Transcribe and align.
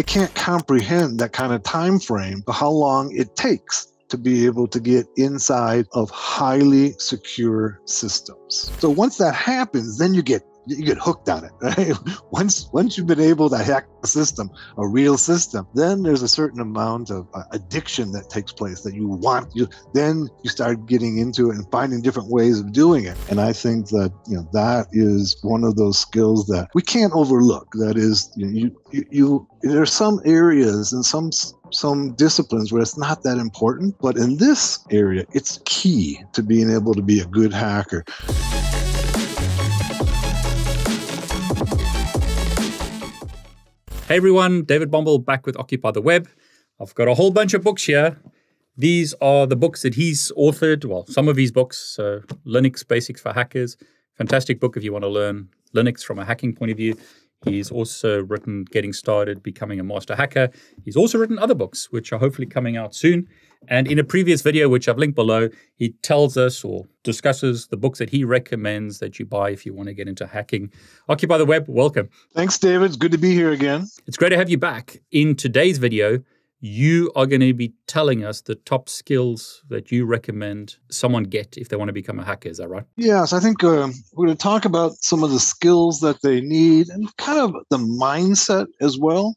they 0.00 0.04
can't 0.04 0.34
comprehend 0.34 1.20
that 1.20 1.34
kind 1.34 1.52
of 1.52 1.62
time 1.62 2.00
frame 2.00 2.42
of 2.46 2.54
how 2.54 2.70
long 2.70 3.14
it 3.14 3.36
takes 3.36 3.92
to 4.08 4.16
be 4.16 4.46
able 4.46 4.66
to 4.66 4.80
get 4.80 5.06
inside 5.18 5.86
of 5.92 6.08
highly 6.08 6.92
secure 6.92 7.78
systems. 7.84 8.72
So 8.78 8.88
once 8.88 9.18
that 9.18 9.34
happens, 9.34 9.98
then 9.98 10.14
you 10.14 10.22
get 10.22 10.40
you 10.78 10.84
get 10.84 10.98
hooked 10.98 11.28
on 11.28 11.44
it. 11.44 11.50
Right? 11.70 11.92
once 12.32 12.68
once 12.72 12.96
you've 12.96 13.06
been 13.06 13.20
able 13.20 13.48
to 13.50 13.58
hack 13.58 13.86
a 14.02 14.06
system, 14.06 14.50
a 14.76 14.86
real 14.86 15.16
system, 15.16 15.66
then 15.74 16.02
there's 16.02 16.22
a 16.22 16.28
certain 16.28 16.60
amount 16.60 17.10
of 17.10 17.28
uh, 17.32 17.44
addiction 17.52 18.12
that 18.12 18.28
takes 18.28 18.52
place 18.52 18.80
that 18.82 18.94
you 18.94 19.06
want. 19.08 19.54
You 19.54 19.68
then 19.94 20.28
you 20.42 20.50
start 20.50 20.86
getting 20.86 21.18
into 21.18 21.50
it 21.50 21.56
and 21.56 21.70
finding 21.70 22.02
different 22.02 22.30
ways 22.30 22.58
of 22.58 22.72
doing 22.72 23.04
it. 23.04 23.16
And 23.28 23.40
I 23.40 23.52
think 23.52 23.88
that 23.88 24.12
you 24.26 24.36
know 24.36 24.48
that 24.52 24.88
is 24.92 25.36
one 25.42 25.64
of 25.64 25.76
those 25.76 25.98
skills 25.98 26.46
that 26.46 26.68
we 26.74 26.82
can't 26.82 27.12
overlook. 27.12 27.68
That 27.74 27.96
is, 27.96 28.32
you 28.36 28.76
you, 28.90 29.04
you, 29.10 29.48
there 29.62 29.82
are 29.82 29.86
some 29.86 30.20
areas 30.24 30.92
and 30.92 31.04
some 31.04 31.30
some 31.72 32.14
disciplines 32.14 32.72
where 32.72 32.82
it's 32.82 32.98
not 32.98 33.22
that 33.22 33.38
important, 33.38 33.96
but 34.00 34.16
in 34.16 34.36
this 34.36 34.78
area, 34.90 35.24
it's 35.32 35.60
key 35.64 36.22
to 36.32 36.42
being 36.42 36.70
able 36.70 36.94
to 36.94 37.02
be 37.02 37.20
a 37.20 37.26
good 37.26 37.52
hacker. 37.52 38.04
Hey 44.10 44.16
everyone, 44.16 44.64
David 44.64 44.90
Bombal 44.90 45.24
back 45.24 45.46
with 45.46 45.56
Occupy 45.56 45.92
the 45.92 46.02
Web. 46.02 46.28
I've 46.80 46.92
got 46.96 47.06
a 47.06 47.14
whole 47.14 47.30
bunch 47.30 47.54
of 47.54 47.62
books 47.62 47.84
here. 47.84 48.18
These 48.76 49.14
are 49.20 49.46
the 49.46 49.54
books 49.54 49.82
that 49.82 49.94
he's 49.94 50.32
authored, 50.36 50.84
well, 50.84 51.06
some 51.06 51.28
of 51.28 51.36
his 51.36 51.52
books. 51.52 51.78
So, 51.78 52.22
Linux 52.44 52.84
Basics 52.84 53.20
for 53.20 53.32
Hackers, 53.32 53.76
fantastic 54.16 54.58
book 54.58 54.76
if 54.76 54.82
you 54.82 54.92
want 54.92 55.04
to 55.04 55.08
learn 55.08 55.48
Linux 55.76 56.02
from 56.02 56.18
a 56.18 56.24
hacking 56.24 56.56
point 56.56 56.72
of 56.72 56.76
view. 56.76 56.96
He's 57.44 57.70
also 57.70 58.22
written 58.22 58.64
Getting 58.64 58.92
Started, 58.92 59.42
Becoming 59.42 59.80
a 59.80 59.84
Master 59.84 60.14
Hacker. 60.14 60.50
He's 60.84 60.96
also 60.96 61.16
written 61.16 61.38
other 61.38 61.54
books, 61.54 61.90
which 61.90 62.12
are 62.12 62.18
hopefully 62.18 62.46
coming 62.46 62.76
out 62.76 62.94
soon. 62.94 63.28
And 63.68 63.90
in 63.90 63.98
a 63.98 64.04
previous 64.04 64.42
video, 64.42 64.68
which 64.68 64.88
I've 64.88 64.98
linked 64.98 65.16
below, 65.16 65.48
he 65.76 65.90
tells 66.02 66.36
us 66.36 66.64
or 66.64 66.86
discusses 67.02 67.66
the 67.68 67.78
books 67.78 67.98
that 67.98 68.10
he 68.10 68.24
recommends 68.24 68.98
that 68.98 69.18
you 69.18 69.24
buy 69.24 69.50
if 69.50 69.64
you 69.64 69.72
want 69.72 69.88
to 69.88 69.94
get 69.94 70.06
into 70.06 70.26
hacking. 70.26 70.70
Occupy 71.08 71.38
the 71.38 71.46
Web, 71.46 71.64
welcome. 71.66 72.10
Thanks, 72.34 72.58
David. 72.58 72.86
It's 72.86 72.96
good 72.96 73.12
to 73.12 73.18
be 73.18 73.32
here 73.32 73.52
again. 73.52 73.86
It's 74.06 74.18
great 74.18 74.30
to 74.30 74.36
have 74.36 74.50
you 74.50 74.58
back. 74.58 75.00
In 75.10 75.34
today's 75.34 75.78
video, 75.78 76.22
you 76.60 77.10
are 77.16 77.26
going 77.26 77.40
to 77.40 77.54
be 77.54 77.72
telling 77.86 78.24
us 78.24 78.42
the 78.42 78.54
top 78.54 78.88
skills 78.88 79.62
that 79.68 79.90
you 79.90 80.04
recommend 80.04 80.76
someone 80.90 81.24
get 81.24 81.56
if 81.56 81.68
they 81.68 81.76
want 81.76 81.88
to 81.88 81.92
become 81.92 82.18
a 82.18 82.24
hacker. 82.24 82.48
Is 82.48 82.58
that 82.58 82.68
right? 82.68 82.84
Yes, 82.96 83.32
I 83.32 83.40
think 83.40 83.64
uh, 83.64 83.88
we're 84.12 84.26
going 84.26 84.36
to 84.36 84.42
talk 84.42 84.64
about 84.64 84.92
some 85.00 85.24
of 85.24 85.30
the 85.30 85.40
skills 85.40 86.00
that 86.00 86.20
they 86.22 86.40
need 86.40 86.88
and 86.88 87.14
kind 87.16 87.38
of 87.38 87.54
the 87.70 87.78
mindset 87.78 88.66
as 88.80 88.98
well. 88.98 89.36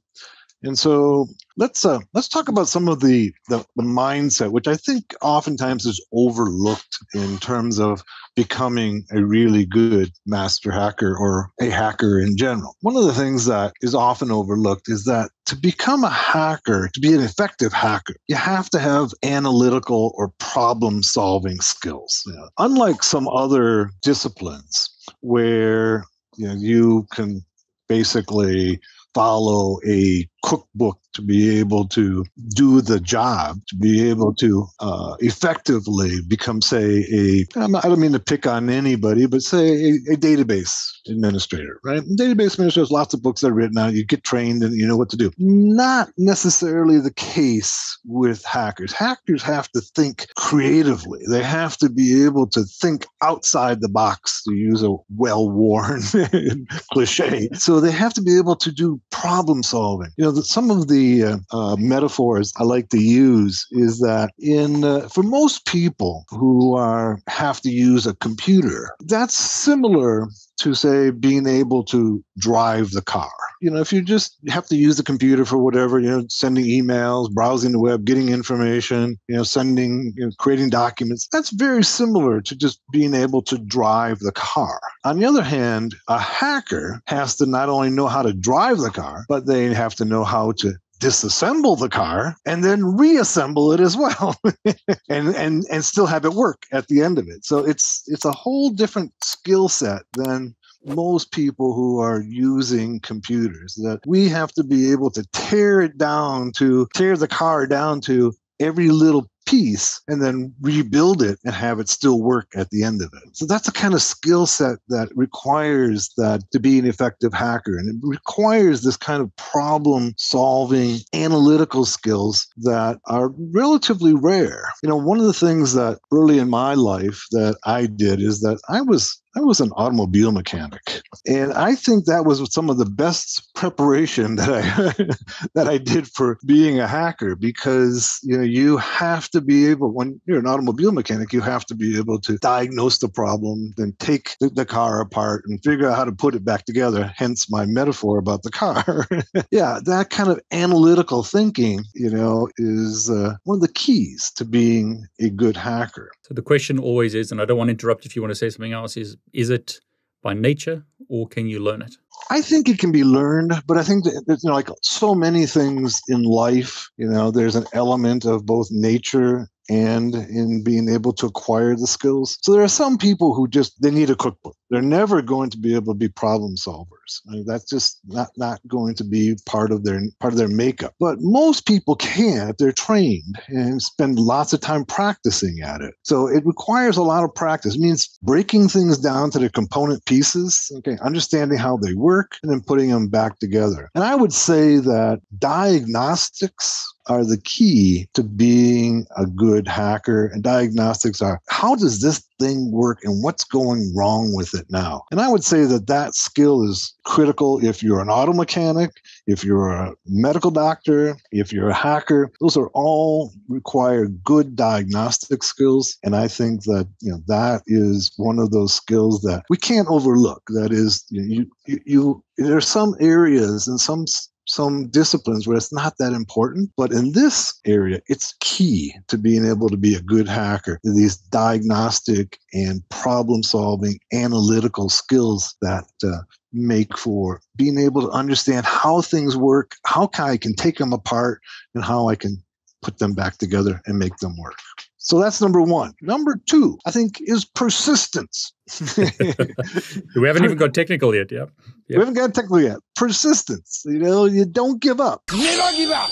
And 0.64 0.80
so 0.80 1.28
let's 1.58 1.84
uh, 1.84 2.00
let's 2.14 2.30
talk 2.30 2.48
about 2.48 2.70
some 2.70 2.88
of 2.88 3.02
the, 3.02 3.34
the, 3.50 3.66
the 3.76 3.84
mindset, 3.84 4.52
which 4.52 4.68
I 4.68 4.76
think 4.76 5.14
oftentimes 5.22 5.86
is 5.86 6.06
overlooked 6.14 7.00
in 7.14 7.38
terms 7.40 7.80
of 7.80 8.02
becoming 8.36 9.06
a 9.12 9.23
really 9.23 9.66
good 9.66 10.12
master 10.26 10.72
hacker 10.72 11.16
or 11.17 11.50
a 11.62 11.70
hacker 11.70 12.20
in 12.20 12.38
general. 12.38 12.75
One 12.81 12.95
of 12.95 13.06
the 13.06 13.14
things 13.14 13.45
that 13.45 13.73
is 13.81 13.94
often 13.94 14.31
overlooked 14.31 14.90
is 14.90 15.06
that 15.06 15.30
to 15.45 15.56
become 15.56 16.03
a 16.03 16.09
hacker, 16.09 16.90
to 16.94 17.00
be 17.00 17.14
an 17.14 17.22
effective 17.22 17.73
hacker, 17.73 18.16
you 18.28 18.36
have 18.36 18.70
to 18.72 18.80
have 18.80 19.12
analytical 19.23 20.14
or 20.17 20.34
problem 20.40 21.03
solving 21.03 21.58
skills. 21.58 22.23
Unlike 22.58 23.03
some 23.03 23.28
other 23.28 23.92
disciplines 24.02 24.90
where 25.22 26.06
you 26.38 26.47
know 26.47 26.56
you 26.56 27.08
can 27.12 27.44
basically 27.88 28.80
follow 29.14 29.78
a 29.88 30.28
cookbook 30.44 31.00
to 31.14 31.22
be 31.22 31.59
able 31.59 31.88
to 31.89 32.25
do 32.56 32.81
the 32.81 33.00
job, 33.00 33.58
to 33.67 33.75
be 33.75 34.09
able 34.09 34.33
to 34.36 34.66
uh, 34.80 35.16
effectively 35.19 36.17
become, 36.28 36.61
say, 36.61 37.06
a 37.11 37.45
I 37.56 37.67
don't 37.67 38.00
mean 38.00 38.14
to 38.14 38.19
pick 38.19 38.47
on 38.47 38.69
anybody, 38.69 39.25
but 39.25 39.41
say 39.41 39.69
a, 39.69 40.13
a 40.13 40.18
database 40.18 40.91
administrator, 41.07 41.79
right? 41.84 42.02
database 42.03 42.53
administrators, 42.53 42.91
lots 42.91 43.13
of 43.13 43.22
books 43.22 43.44
are 43.44 43.53
written 43.53 43.78
out. 43.78 43.94
You 43.94 44.06
get 44.06 44.23
trained 44.23 44.63
and 44.63 44.75
you 44.75 44.88
know 44.88 44.97
what 44.97 45.09
to 45.12 45.18
do. 45.18 45.31
Not 45.38 46.09
necessarily 46.18 47.00
the 47.00 47.13
case 47.13 47.97
with 48.06 48.44
hackers. 48.46 48.91
Hackers 48.91 49.44
have 49.44 49.69
to 49.72 49.81
think 49.81 50.28
creatively. 50.35 51.19
They 51.29 51.44
have 51.44 51.78
to 51.78 51.90
be 51.90 52.23
able 52.25 52.47
to 52.47 52.63
think 52.63 53.06
outside 53.22 53.81
the 53.81 53.90
box, 53.90 54.44
to 54.44 54.53
use 54.53 54.84
a 54.84 54.96
well-worn 55.16 56.02
cliche. 56.91 57.50
So 57.53 57.79
they 57.79 57.91
have 57.91 58.13
to 58.16 58.22
be 58.22 58.38
able 58.38 58.56
to 58.57 58.72
do 58.72 59.00
problem 59.12 59.63
solving. 59.63 60.09
You 60.18 60.25
know, 60.25 60.34
some 60.41 60.72
of 60.72 60.88
the 60.88 61.03
uh, 61.24 61.38
uh, 61.52 61.75
metaphors 61.78 62.53
I 62.58 62.64
like 62.64 62.90
to 62.90 63.00
use 63.00 63.66
is 63.72 64.00
that 64.00 64.31
in 64.40 64.84
uh, 64.84 65.09
for 65.09 65.24
most 65.24 65.66
people 65.66 66.25
who 66.30 66.75
are 66.75 67.19
have 67.28 67.62
to 67.62 67.69
use 67.69 68.06
a 68.06 68.16
computer, 68.16 68.90
that's 69.06 69.36
similar 69.36 70.28
to 70.59 70.74
say 70.74 71.12
being 71.12 71.47
able 71.47 71.84
to 71.86 72.24
drive 72.38 72.91
the 72.91 73.02
car. 73.02 73.31
You 73.62 73.72
know, 73.72 73.80
if 73.80 73.94
you 73.94 74.02
just 74.02 74.38
have 74.50 74.66
to 74.68 74.75
use 74.75 74.97
the 74.97 75.03
computer 75.03 75.46
for 75.46 75.58
whatever, 75.58 76.00
you 76.00 76.09
know, 76.09 76.25
sending 76.30 76.66
emails, 76.66 77.31
browsing 77.31 77.72
the 77.72 77.80
web, 77.80 78.03
getting 78.03 78.30
information, 78.30 79.18
you 79.28 79.36
know, 79.36 79.44
sending, 79.44 80.14
you 80.18 80.25
know, 80.25 80.31
creating 80.38 80.69
documents, 80.69 81.28
that's 81.31 81.50
very 81.50 81.84
similar 81.84 82.41
to 82.41 82.56
just 82.56 82.81
being 82.91 83.14
able 83.14 83.41
to 83.44 83.58
drive 83.58 84.19
the 84.19 84.34
car. 84.34 84.80
On 85.06 85.18
the 85.18 85.25
other 85.25 85.44
hand, 85.44 85.96
a 86.09 86.19
hacker 86.19 87.02
has 87.08 87.38
to 87.38 87.46
not 87.46 87.70
only 87.70 87.90
know 87.90 88.08
how 88.08 88.22
to 88.22 88.34
drive 88.34 88.80
the 88.80 88.91
car, 88.91 89.25
but 89.30 89.46
they 89.46 89.74
have 89.74 89.96
to 89.96 90.06
know 90.06 90.25
how 90.25 90.52
to 90.53 90.74
disassemble 91.03 91.78
the 91.78 91.90
car 91.90 92.38
and 92.46 92.64
then 92.64 92.96
reassemble 92.96 93.74
it 93.74 93.81
as 93.81 93.97
well 93.97 94.40
and 95.09 95.35
and 95.35 95.66
and 95.70 95.84
still 95.84 96.06
have 96.06 96.24
it 96.24 96.34
work 96.34 96.64
at 96.72 96.88
the 96.88 97.02
end 97.02 97.20
of 97.20 97.28
it 97.28 97.44
so 97.44 97.58
it's 97.58 98.03
it's 98.08 98.24
a 98.24 98.31
whole 98.31 98.70
different 98.70 99.12
skill 99.22 99.68
set 99.68 100.03
than 100.14 100.43
most 100.86 101.32
people 101.32 101.74
who 101.74 102.00
are 102.00 102.22
using 102.22 103.00
computers 103.00 103.76
that 103.76 104.00
we 104.06 104.30
have 104.30 104.52
to 104.54 104.64
be 104.64 104.92
able 104.92 105.12
to 105.12 105.26
tear 105.34 105.82
it 105.82 105.98
down 105.98 106.52
to 106.54 106.88
tear 106.96 107.18
the 107.18 107.28
car 107.28 107.66
down 107.68 108.02
to 108.02 108.34
every 108.60 108.90
little 108.90 109.28
piece 109.46 110.02
and 110.08 110.22
then 110.22 110.54
rebuild 110.62 111.22
it 111.22 111.38
and 111.44 111.54
have 111.54 111.80
it 111.80 111.90
still 111.90 112.22
work 112.22 112.48
at 112.56 112.70
the 112.70 112.84
end 112.84 113.02
of 113.02 113.12
it. 113.14 113.36
So 113.36 113.46
that's 113.46 113.68
a 113.68 113.72
kind 113.72 113.94
of 113.94 114.02
skill 114.02 114.46
set 114.46 114.78
that 114.90 115.10
requires 115.16 116.12
that 116.18 116.44
to 116.52 116.60
be 116.60 116.80
an 116.80 116.86
effective 116.86 117.34
hacker. 117.34 117.78
And 117.78 117.90
it 117.90 118.08
requires 118.08 118.84
this 118.84 118.98
kind 118.98 119.22
of 119.22 119.36
problem 119.36 120.14
solving 120.18 121.00
analytical 121.14 121.86
skills 121.86 122.48
that 122.58 123.00
are 123.08 123.32
relatively 123.52 124.14
rare. 124.14 124.70
You 124.82 124.90
know, 124.90 124.98
one 124.98 125.20
of 125.20 125.26
the 125.26 125.34
things 125.34 125.74
that 125.74 126.00
early 126.12 126.40
in 126.40 126.50
my 126.50 126.74
life 126.74 127.26
that 127.32 127.58
I 127.66 127.86
did 127.86 128.22
is 128.22 128.42
that 128.42 128.60
I 128.70 128.82
was 128.82 129.22
I 129.36 129.42
was 129.42 129.60
an 129.60 129.72
automobile 129.76 130.32
mechanic, 130.32 131.02
and 131.28 131.54
I 131.54 131.76
think 131.76 132.06
that 132.06 132.26
was 132.26 132.54
some 132.54 132.70
of 132.70 132.78
the 132.78 132.86
best 132.86 133.54
preparation 133.56 134.36
that 134.36 134.50
I 134.50 135.48
that 135.56 135.68
I 135.68 135.78
did 135.78 136.08
for 136.08 136.38
being 136.46 136.80
a 136.80 136.88
hacker 136.88 137.36
because 137.36 138.20
you 138.24 138.38
know 138.38 138.44
you 138.44 138.78
have 138.78 139.30
to 139.30 139.42
be 139.42 139.68
able 139.68 139.92
when 139.92 140.22
you're 140.26 140.40
an 140.40 140.48
automobile 140.48 140.92
mechanic 140.92 141.34
you 141.34 141.42
have 141.42 141.66
to 141.66 141.76
be 141.76 141.98
able 141.98 142.20
to 142.22 142.38
diagnose 142.38 143.00
the 143.00 143.10
problem, 143.10 143.74
then 143.78 143.96
take 144.00 144.36
the, 144.40 144.50
the 144.50 144.66
car 144.66 145.02
apart 145.02 145.44
and 145.48 145.64
figure 145.64 145.90
out 145.90 145.96
how 145.96 146.06
to 146.06 146.12
put 146.12 146.36
it 146.36 146.46
back 146.46 146.66
together. 146.66 147.12
Hence 147.16 147.50
my 147.50 147.66
metaphor 147.66 148.18
about 148.18 148.44
the 148.44 148.52
car. 148.52 149.08
yeah, 149.52 149.80
that 149.86 150.10
kind 150.10 150.30
of 150.30 150.40
analytical 150.52 151.24
thinking, 151.24 151.84
you 151.94 152.10
know, 152.10 152.50
is 152.58 153.10
uh, 153.10 153.36
one 153.44 153.58
of 153.58 153.62
the 153.62 153.74
keys 153.74 154.32
to 154.36 154.46
being 154.46 155.06
a 155.20 155.30
good 155.30 155.58
hacker. 155.58 156.12
So 156.22 156.34
the 156.34 156.42
question 156.42 156.80
always 156.80 157.16
is, 157.16 157.32
and 157.32 157.42
I 157.42 157.46
don't 157.46 157.58
want 157.58 157.70
to 157.70 157.74
interrupt 157.74 158.06
if 158.06 158.16
you 158.16 158.22
want 158.22 158.32
to 158.32 158.36
say 158.36 158.50
something 158.50 158.74
else, 158.74 158.96
is 158.96 159.18
is 159.31 159.50
it 159.50 159.79
by 160.22 160.34
nature 160.34 160.85
or 161.09 161.28
can 161.28 161.47
you 161.47 161.59
learn 161.59 161.81
it? 161.81 161.95
I 162.29 162.41
think 162.41 162.69
it 162.69 162.79
can 162.79 162.91
be 162.91 163.03
learned, 163.03 163.53
but 163.67 163.78
I 163.78 163.84
think 163.84 164.06
that 164.06 164.39
you 164.44 164.50
know, 164.50 164.56
like 164.56 164.69
so 164.81 165.13
many 165.13 165.45
things 165.45 166.01
in 166.07 166.23
life, 166.23 166.90
you 166.97 167.08
know, 167.08 167.31
there's 167.31 167.55
an 167.55 167.66
element 167.73 168.25
of 168.25 168.46
both 168.46 168.70
nature 168.72 169.49
and 169.70 170.16
in 170.16 170.64
being 170.64 170.90
able 170.90 171.14
to 171.14 171.25
acquire 171.25 171.75
the 171.75 171.87
skills. 171.87 172.37
So 172.41 172.53
there 172.53 172.64
are 172.64 172.70
some 172.70 172.97
people 172.97 173.34
who 173.34 173.47
just 173.47 173.81
they 173.81 173.91
need 173.91 174.09
a 174.09 174.16
cookbook. 174.16 174.55
They're 174.73 174.81
never 174.81 175.22
going 175.22 175.52
to 175.52 175.58
be 175.59 175.75
able 175.75 175.93
to 175.93 175.97
be 175.97 176.09
problem 176.09 176.55
solvers. 176.55 177.22
I 177.28 177.34
mean, 177.34 177.46
that's 177.46 177.70
just 177.70 177.99
not 178.08 178.31
not 178.37 178.59
going 178.67 178.96
to 178.96 179.03
be 179.03 179.35
part 179.46 179.72
of 179.72 179.84
their 179.84 180.02
part 180.20 180.34
of 180.34 180.40
their 180.40 180.47
makeup. 180.47 180.96
But 180.99 181.17
most 181.22 181.67
people 181.67 181.96
can 181.96 182.49
if 182.49 182.58
they're 182.58 182.72
trained 182.72 183.40
and 183.49 183.84
spend 183.84 184.17
lots 184.17 184.52
of 184.52 184.61
time 184.61 184.84
practicing 184.84 185.61
at 185.61 185.81
it. 185.81 185.93
So 186.02 186.25
it 186.25 186.43
requires 186.43 186.97
a 186.97 187.03
lot 187.03 187.23
of 187.23 187.35
practice. 187.35 187.75
It 187.75 187.81
means 187.81 188.17
breaking 188.23 188.70
things 188.70 188.97
down 188.97 189.29
to 189.31 189.40
the 189.40 189.47
component 189.47 190.03
pieces, 190.05 190.72
okay, 190.78 190.97
understanding 191.03 191.59
how 191.59 191.78
they 191.78 191.93
work 191.93 192.37
and 192.41 192.52
then 192.52 192.61
putting 192.61 192.90
them 192.90 193.09
back 193.09 193.37
together. 193.37 193.91
And 193.93 194.03
I 194.03 194.16
would 194.16 194.34
say 194.34 194.78
that 194.78 195.22
diagnostics 195.37 196.91
are 197.08 197.26
the 197.26 197.37
key 197.37 198.08
to 198.14 198.23
being 198.23 199.05
a 199.17 199.26
good 199.26 199.67
hacker. 199.67 200.28
And 200.28 200.43
diagnostics 200.43 201.22
are 201.22 201.41
how 201.49 201.76
does 201.76 202.02
this 202.02 202.23
thing 202.40 202.72
work 202.72 202.99
and 203.03 203.23
what's 203.23 203.43
going 203.43 203.93
wrong 203.96 204.34
with 204.34 204.53
it? 204.53 204.63
It 204.64 204.72
now. 204.72 205.04
And 205.12 205.20
I 205.20 205.30
would 205.30 205.44
say 205.44 205.66
that 205.66 205.88
that 205.88 206.16
skill 206.16 206.68
is 206.68 206.94
critical 207.06 207.64
if 207.64 207.84
you're 207.84 208.02
an 208.02 208.10
auto 208.10 208.34
mechanic, 208.34 208.92
if 209.28 209.44
you're 209.44 209.72
a 209.72 209.94
medical 210.08 210.52
doctor, 210.52 211.16
if 211.32 211.52
you're 211.52 211.70
a 211.70 211.74
hacker. 211.74 212.32
Those 212.42 212.58
are 212.58 212.70
all 212.74 213.32
require 213.48 214.08
good 214.08 214.56
diagnostic 214.56 215.44
skills. 215.44 215.98
And 216.04 216.16
I 216.16 216.28
think 216.28 216.64
that 216.64 216.88
you 217.02 217.12
know 217.12 217.22
that 217.28 217.62
is 217.68 218.12
one 218.18 218.40
of 218.40 218.52
those 218.52 218.74
skills 218.74 219.22
that 219.22 219.44
we 219.50 219.58
can't 219.58 219.88
overlook. 219.90 220.44
That 220.48 220.72
is, 220.72 221.04
you 221.10 221.50
you, 221.66 221.80
you 221.86 222.24
there 222.38 222.58
are 222.58 222.62
some 222.62 222.96
areas 223.00 223.68
and 223.68 223.80
some 223.80 224.06
some 224.45 224.87
disciplines 224.90 225.47
where 225.47 225.57
it's 225.57 225.73
not 225.73 225.97
that 225.97 226.13
important. 226.13 226.72
But 226.78 226.91
in 226.91 227.13
this 227.13 227.59
area, 227.66 228.01
it's 228.07 228.35
key 228.40 228.93
to 229.07 229.17
being 229.17 229.45
able 229.45 229.69
to 229.69 229.78
be 229.78 229.95
a 229.95 230.01
good 230.01 230.28
hacker. 230.28 230.79
These 230.84 231.17
diagnostic 231.17 232.40
and 232.53 232.87
problem 232.90 233.43
solving 233.43 233.99
analytical 234.11 234.90
skills 234.90 235.55
that 235.61 235.85
uh, 236.03 236.19
make 236.51 236.97
for 236.97 237.41
being 237.55 237.78
able 237.78 238.01
to 238.01 238.09
understand 238.09 238.66
how 238.66 239.01
things 239.01 239.35
work, 239.35 239.75
how 239.85 240.09
I 240.19 240.37
can 240.37 240.55
take 240.55 240.78
them 240.78 240.93
apart, 240.93 241.41
and 241.73 241.84
how 241.84 242.09
I 242.09 242.16
can 242.16 242.43
put 242.81 242.99
them 242.99 243.13
back 243.13 243.37
together 243.37 243.81
and 243.85 243.97
make 243.97 244.17
them 244.17 244.37
work. 244.37 244.57
So 245.03 245.20
that's 245.20 245.41
number 245.41 245.61
one. 245.61 245.94
Number 246.02 246.40
two, 246.47 246.78
I 246.85 246.91
think, 246.91 247.17
is 247.20 247.44
persistence. 247.44 248.53
we 248.97 250.28
haven't 250.28 250.46
even 250.46 250.58
got 250.58 250.73
technical 250.73 251.14
yet. 251.14 251.29
Yeah. 251.29 251.40
Yep. 251.40 251.50
We 251.90 252.00
haven't 252.00 252.14
got 252.14 252.34
technical 252.34 252.61
yet. 252.61 252.78
Persistence. 252.96 253.84
You 253.85 254.00
know, 254.00 254.26
you 254.26 254.46
don't 254.46 254.82
give 254.82 255.02
up. 255.02 255.22
You 255.34 255.44
never 255.44 255.76
give 255.76 255.91
up. 255.91 256.10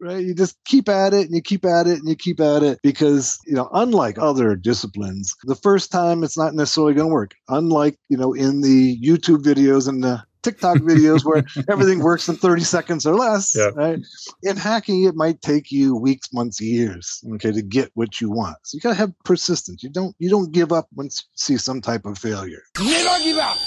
Right. 0.00 0.24
You 0.24 0.34
just 0.34 0.56
keep 0.64 0.88
at 0.88 1.12
it 1.12 1.26
and 1.26 1.34
you 1.34 1.42
keep 1.42 1.64
at 1.64 1.88
it 1.88 1.98
and 1.98 2.08
you 2.08 2.14
keep 2.14 2.40
at 2.40 2.62
it 2.62 2.78
because, 2.82 3.38
you 3.44 3.54
know, 3.54 3.68
unlike 3.72 4.18
other 4.18 4.54
disciplines, 4.54 5.34
the 5.42 5.56
first 5.56 5.90
time 5.90 6.22
it's 6.22 6.38
not 6.38 6.54
necessarily 6.54 6.94
going 6.94 7.08
to 7.08 7.12
work. 7.12 7.34
Unlike, 7.48 7.96
you 8.08 8.16
know, 8.16 8.32
in 8.32 8.60
the 8.60 8.98
YouTube 9.02 9.42
videos 9.42 9.88
and 9.88 10.02
the 10.02 10.22
TikTok 10.42 10.78
videos 10.78 11.24
where 11.24 11.44
everything 11.68 12.00
works 12.00 12.28
in 12.28 12.36
30 12.36 12.62
seconds 12.62 13.06
or 13.06 13.14
less. 13.14 13.54
Yeah. 13.56 13.70
Right. 13.74 13.98
In 14.42 14.56
hacking, 14.56 15.04
it 15.04 15.14
might 15.14 15.40
take 15.42 15.70
you 15.70 15.96
weeks, 15.96 16.32
months, 16.32 16.60
years, 16.60 17.22
okay, 17.34 17.52
to 17.52 17.62
get 17.62 17.90
what 17.94 18.20
you 18.20 18.30
want. 18.30 18.56
So 18.62 18.76
you 18.76 18.80
gotta 18.80 18.94
have 18.96 19.12
persistence. 19.24 19.82
You 19.82 19.90
don't 19.90 20.14
you 20.18 20.30
don't 20.30 20.52
give 20.52 20.72
up 20.72 20.88
once 20.94 21.22
you 21.22 21.28
see 21.34 21.56
some 21.56 21.80
type 21.80 22.04
of 22.04 22.18
failure. 22.18 22.62
Never 22.78 23.24
give 23.24 23.38
up. 23.38 23.58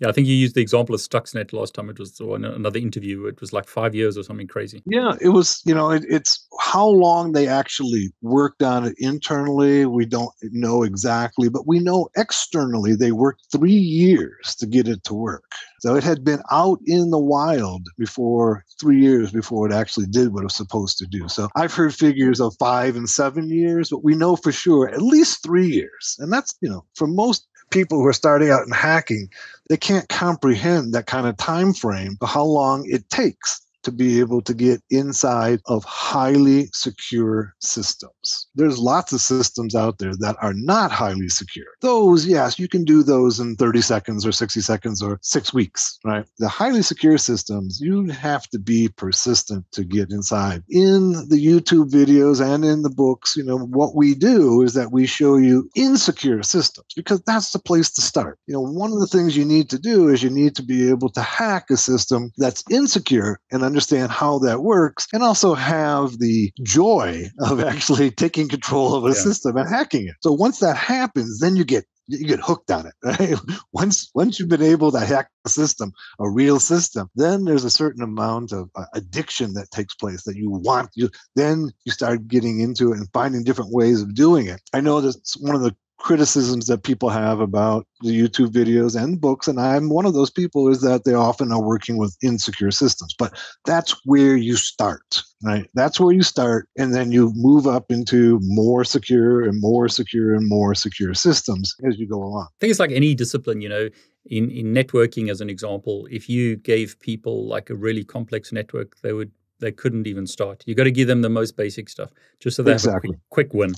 Yeah, 0.00 0.08
I 0.08 0.12
think 0.12 0.26
you 0.26 0.34
used 0.34 0.56
the 0.56 0.60
example 0.60 0.94
of 0.94 1.00
Stuxnet 1.00 1.52
last 1.52 1.72
time. 1.74 1.88
It 1.88 2.00
was 2.00 2.18
another 2.18 2.80
interview. 2.80 3.26
It 3.26 3.40
was 3.40 3.52
like 3.52 3.68
five 3.68 3.94
years 3.94 4.18
or 4.18 4.24
something 4.24 4.48
crazy. 4.48 4.82
Yeah, 4.86 5.14
it 5.20 5.28
was. 5.28 5.62
You 5.64 5.74
know, 5.74 5.90
it, 5.90 6.04
it's 6.08 6.46
how 6.58 6.86
long 6.88 7.30
they 7.32 7.46
actually 7.46 8.12
worked 8.20 8.62
on 8.62 8.86
it 8.86 8.94
internally. 8.98 9.86
We 9.86 10.04
don't 10.04 10.32
know 10.42 10.82
exactly, 10.82 11.48
but 11.48 11.68
we 11.68 11.78
know 11.78 12.08
externally 12.16 12.96
they 12.96 13.12
worked 13.12 13.42
three 13.52 13.70
years 13.70 14.56
to 14.56 14.66
get 14.66 14.88
it 14.88 15.04
to 15.04 15.14
work. 15.14 15.44
So 15.78 15.94
it 15.94 16.02
had 16.02 16.24
been 16.24 16.42
out 16.50 16.80
in 16.86 17.10
the 17.10 17.18
wild 17.18 17.86
before 17.96 18.64
three 18.80 19.00
years 19.00 19.30
before 19.30 19.68
it 19.68 19.72
actually 19.72 20.06
did 20.06 20.32
what 20.32 20.40
it 20.40 20.44
was 20.44 20.56
supposed 20.56 20.98
to 20.98 21.06
do. 21.06 21.28
So 21.28 21.48
I've 21.54 21.72
heard 21.72 21.94
figures 21.94 22.40
of 22.40 22.56
five 22.58 22.96
and 22.96 23.08
seven 23.08 23.48
years, 23.48 23.90
but 23.90 24.02
we 24.02 24.16
know 24.16 24.34
for 24.34 24.50
sure 24.50 24.88
at 24.88 25.02
least 25.02 25.44
three 25.44 25.68
years. 25.68 26.16
And 26.18 26.32
that's, 26.32 26.54
you 26.60 26.68
know, 26.68 26.84
for 26.94 27.06
most 27.06 27.46
people 27.74 27.98
who 27.98 28.06
are 28.06 28.12
starting 28.12 28.50
out 28.50 28.64
in 28.64 28.72
hacking, 28.72 29.28
they 29.68 29.76
can't 29.76 30.08
comprehend 30.08 30.94
that 30.94 31.06
kind 31.06 31.26
of 31.26 31.36
time 31.36 31.74
frame 31.74 32.16
how 32.24 32.44
long 32.44 32.84
it 32.88 33.10
takes 33.10 33.63
to 33.84 33.92
be 33.92 34.20
able 34.20 34.42
to 34.42 34.54
get 34.54 34.82
inside 34.90 35.60
of 35.66 35.84
highly 35.84 36.68
secure 36.72 37.54
systems. 37.60 38.48
There's 38.54 38.78
lots 38.78 39.12
of 39.12 39.20
systems 39.20 39.74
out 39.74 39.98
there 39.98 40.14
that 40.18 40.36
are 40.40 40.54
not 40.54 40.90
highly 40.90 41.28
secure. 41.28 41.66
Those, 41.80 42.26
yes, 42.26 42.58
you 42.58 42.68
can 42.68 42.84
do 42.84 43.02
those 43.02 43.40
in 43.40 43.56
30 43.56 43.80
seconds 43.80 44.26
or 44.26 44.32
60 44.32 44.60
seconds 44.60 45.02
or 45.02 45.18
six 45.22 45.52
weeks, 45.52 45.98
right? 46.04 46.26
The 46.38 46.48
highly 46.48 46.82
secure 46.82 47.18
systems, 47.18 47.80
you 47.80 48.06
have 48.10 48.48
to 48.48 48.58
be 48.58 48.88
persistent 48.88 49.64
to 49.72 49.84
get 49.84 50.10
inside. 50.10 50.62
In 50.68 51.12
the 51.28 51.44
YouTube 51.44 51.90
videos 51.90 52.44
and 52.44 52.64
in 52.64 52.82
the 52.82 52.90
books, 52.90 53.36
you 53.36 53.44
know, 53.44 53.58
what 53.58 53.94
we 53.94 54.14
do 54.14 54.62
is 54.62 54.74
that 54.74 54.92
we 54.92 55.06
show 55.06 55.36
you 55.36 55.68
insecure 55.74 56.42
systems 56.42 56.88
because 56.96 57.20
that's 57.22 57.52
the 57.52 57.58
place 57.58 57.90
to 57.92 58.00
start. 58.02 58.38
You 58.46 58.54
know, 58.54 58.60
one 58.60 58.92
of 58.92 59.00
the 59.00 59.06
things 59.06 59.36
you 59.36 59.44
need 59.44 59.70
to 59.70 59.78
do 59.78 60.08
is 60.08 60.22
you 60.22 60.30
need 60.30 60.54
to 60.56 60.62
be 60.62 60.88
able 60.88 61.10
to 61.10 61.20
hack 61.20 61.70
a 61.70 61.76
system 61.76 62.32
that's 62.36 62.64
insecure 62.70 63.38
and 63.50 63.62
understand 63.74 64.12
how 64.12 64.38
that 64.38 64.62
works 64.62 65.08
and 65.12 65.24
also 65.24 65.52
have 65.54 66.18
the 66.20 66.52
joy 66.62 67.26
of 67.40 67.60
actually 67.72 68.08
taking 68.08 68.48
control 68.48 68.94
of 68.94 69.04
a 69.04 69.08
yeah. 69.08 69.14
system 69.14 69.56
and 69.56 69.68
hacking 69.68 70.06
it. 70.06 70.14
So 70.20 70.32
once 70.32 70.60
that 70.60 70.76
happens, 70.76 71.40
then 71.40 71.56
you 71.56 71.64
get 71.64 71.84
you 72.06 72.26
get 72.26 72.40
hooked 72.40 72.70
on 72.70 72.86
it 72.86 72.92
right 73.02 73.38
once 73.72 74.10
once 74.14 74.38
you've 74.38 74.48
been 74.50 74.60
able 74.60 74.92
to 74.92 75.00
hack 75.00 75.30
a 75.46 75.48
system 75.48 75.90
a 76.20 76.28
real 76.28 76.60
system 76.60 77.08
then 77.14 77.46
there's 77.46 77.64
a 77.64 77.70
certain 77.70 78.02
amount 78.02 78.52
of 78.52 78.68
uh, 78.76 78.84
addiction 78.92 79.54
that 79.54 79.70
takes 79.70 79.94
place 79.94 80.22
that 80.24 80.36
you 80.36 80.50
want 80.50 80.90
you 80.94 81.08
then 81.34 81.70
you 81.86 81.92
start 81.92 82.28
getting 82.28 82.60
into 82.60 82.92
it 82.92 82.98
and 82.98 83.08
finding 83.14 83.42
different 83.42 83.72
ways 83.72 84.02
of 84.02 84.14
doing 84.14 84.46
it 84.46 84.60
i 84.74 84.82
know 84.82 85.00
that's 85.00 85.34
one 85.38 85.54
of 85.54 85.62
the 85.62 85.74
criticisms 86.04 86.66
that 86.66 86.82
people 86.82 87.08
have 87.08 87.40
about 87.40 87.86
the 88.02 88.10
YouTube 88.10 88.48
videos 88.48 88.94
and 88.94 89.18
books, 89.18 89.48
and 89.48 89.58
I'm 89.58 89.88
one 89.88 90.04
of 90.04 90.12
those 90.12 90.30
people, 90.30 90.68
is 90.68 90.82
that 90.82 91.04
they 91.04 91.14
often 91.14 91.50
are 91.50 91.62
working 91.62 91.96
with 91.96 92.14
insecure 92.22 92.70
systems. 92.70 93.14
But 93.18 93.32
that's 93.64 93.98
where 94.04 94.36
you 94.36 94.56
start, 94.56 95.22
right? 95.42 95.66
That's 95.72 95.98
where 95.98 96.12
you 96.12 96.22
start, 96.22 96.68
and 96.76 96.94
then 96.94 97.10
you 97.10 97.32
move 97.34 97.66
up 97.66 97.90
into 97.90 98.38
more 98.42 98.84
secure 98.84 99.42
and 99.42 99.60
more 99.60 99.88
secure 99.88 100.34
and 100.34 100.46
more 100.46 100.74
secure 100.74 101.14
systems 101.14 101.74
as 101.88 101.98
you 101.98 102.06
go 102.06 102.22
along. 102.22 102.48
I 102.50 102.56
think 102.60 102.70
it's 102.70 102.80
like 102.80 102.92
any 102.92 103.14
discipline, 103.14 103.60
you 103.60 103.68
know. 103.68 103.88
In, 104.26 104.50
in 104.50 104.72
networking, 104.72 105.30
as 105.30 105.42
an 105.42 105.50
example, 105.50 106.08
if 106.10 106.30
you 106.30 106.56
gave 106.56 106.98
people 107.00 107.46
like 107.46 107.68
a 107.68 107.74
really 107.74 108.04
complex 108.04 108.52
network, 108.52 108.98
they 109.02 109.12
would 109.12 109.30
they 109.60 109.72
couldn't 109.72 110.06
even 110.06 110.26
start. 110.26 110.64
You 110.66 110.74
got 110.74 110.84
to 110.84 110.90
give 110.90 111.08
them 111.08 111.22
the 111.22 111.28
most 111.28 111.56
basic 111.56 111.88
stuff, 111.88 112.10
just 112.40 112.56
so 112.56 112.62
they 112.62 112.72
exactly. 112.72 113.10
have 113.10 113.16
a 113.16 113.20
quick, 113.30 113.50
quick 113.50 113.54
win. 113.54 113.74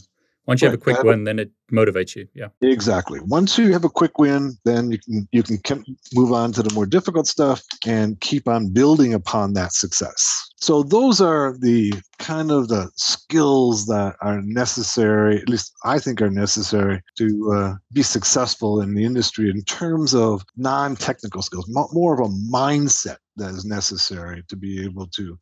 Once 0.46 0.62
you 0.62 0.69
have 0.69 0.75
a 0.75 0.78
quick 0.78 1.02
win, 1.02 1.25
then 1.25 1.38
it 1.38 1.50
motivates 1.72 2.14
you. 2.14 2.28
Yeah. 2.34 2.48
Exactly. 2.62 3.19
Once 3.20 3.58
you 3.58 3.72
have 3.72 3.84
a 3.84 3.88
quick 3.88 4.19
win, 4.19 4.56
then 4.64 4.93
you 4.93 4.98
can 4.98 5.28
you 5.32 5.43
can 5.43 5.84
move 6.14 6.32
on 6.32 6.52
to 6.52 6.62
the 6.62 6.72
more 6.72 6.87
difficult 6.87 7.26
stuff 7.26 7.62
and 7.84 8.20
keep 8.20 8.46
on 8.46 8.72
building 8.72 9.12
upon 9.12 9.54
that 9.54 9.72
success. 9.72 10.48
So 10.56 10.82
those 10.82 11.20
are 11.20 11.56
the 11.58 11.93
kind 12.19 12.50
of 12.50 12.69
the 12.69 12.90
skills 12.96 13.87
that 13.87 14.14
are 14.22 14.40
necessary, 14.43 15.38
at 15.38 15.48
least 15.48 15.72
I 15.84 15.98
think 15.98 16.22
are 16.22 16.31
necessary 16.31 17.02
to 17.19 17.52
uh, 17.54 17.75
be 17.93 18.02
successful 18.02 18.81
in 18.81 18.94
the 18.94 19.04
industry 19.04 19.50
in 19.50 19.62
terms 19.64 20.14
of 20.14 20.43
non-technical 20.56 21.43
skills, 21.43 21.69
more 21.93 22.14
of 22.14 22.20
a 22.20 22.32
mindset 22.50 23.19
that 23.37 23.50
is 23.50 23.64
necessary 23.64 24.44
to 24.48 24.56
be 24.56 24.82
able 24.84 25.06
to 25.08 25.38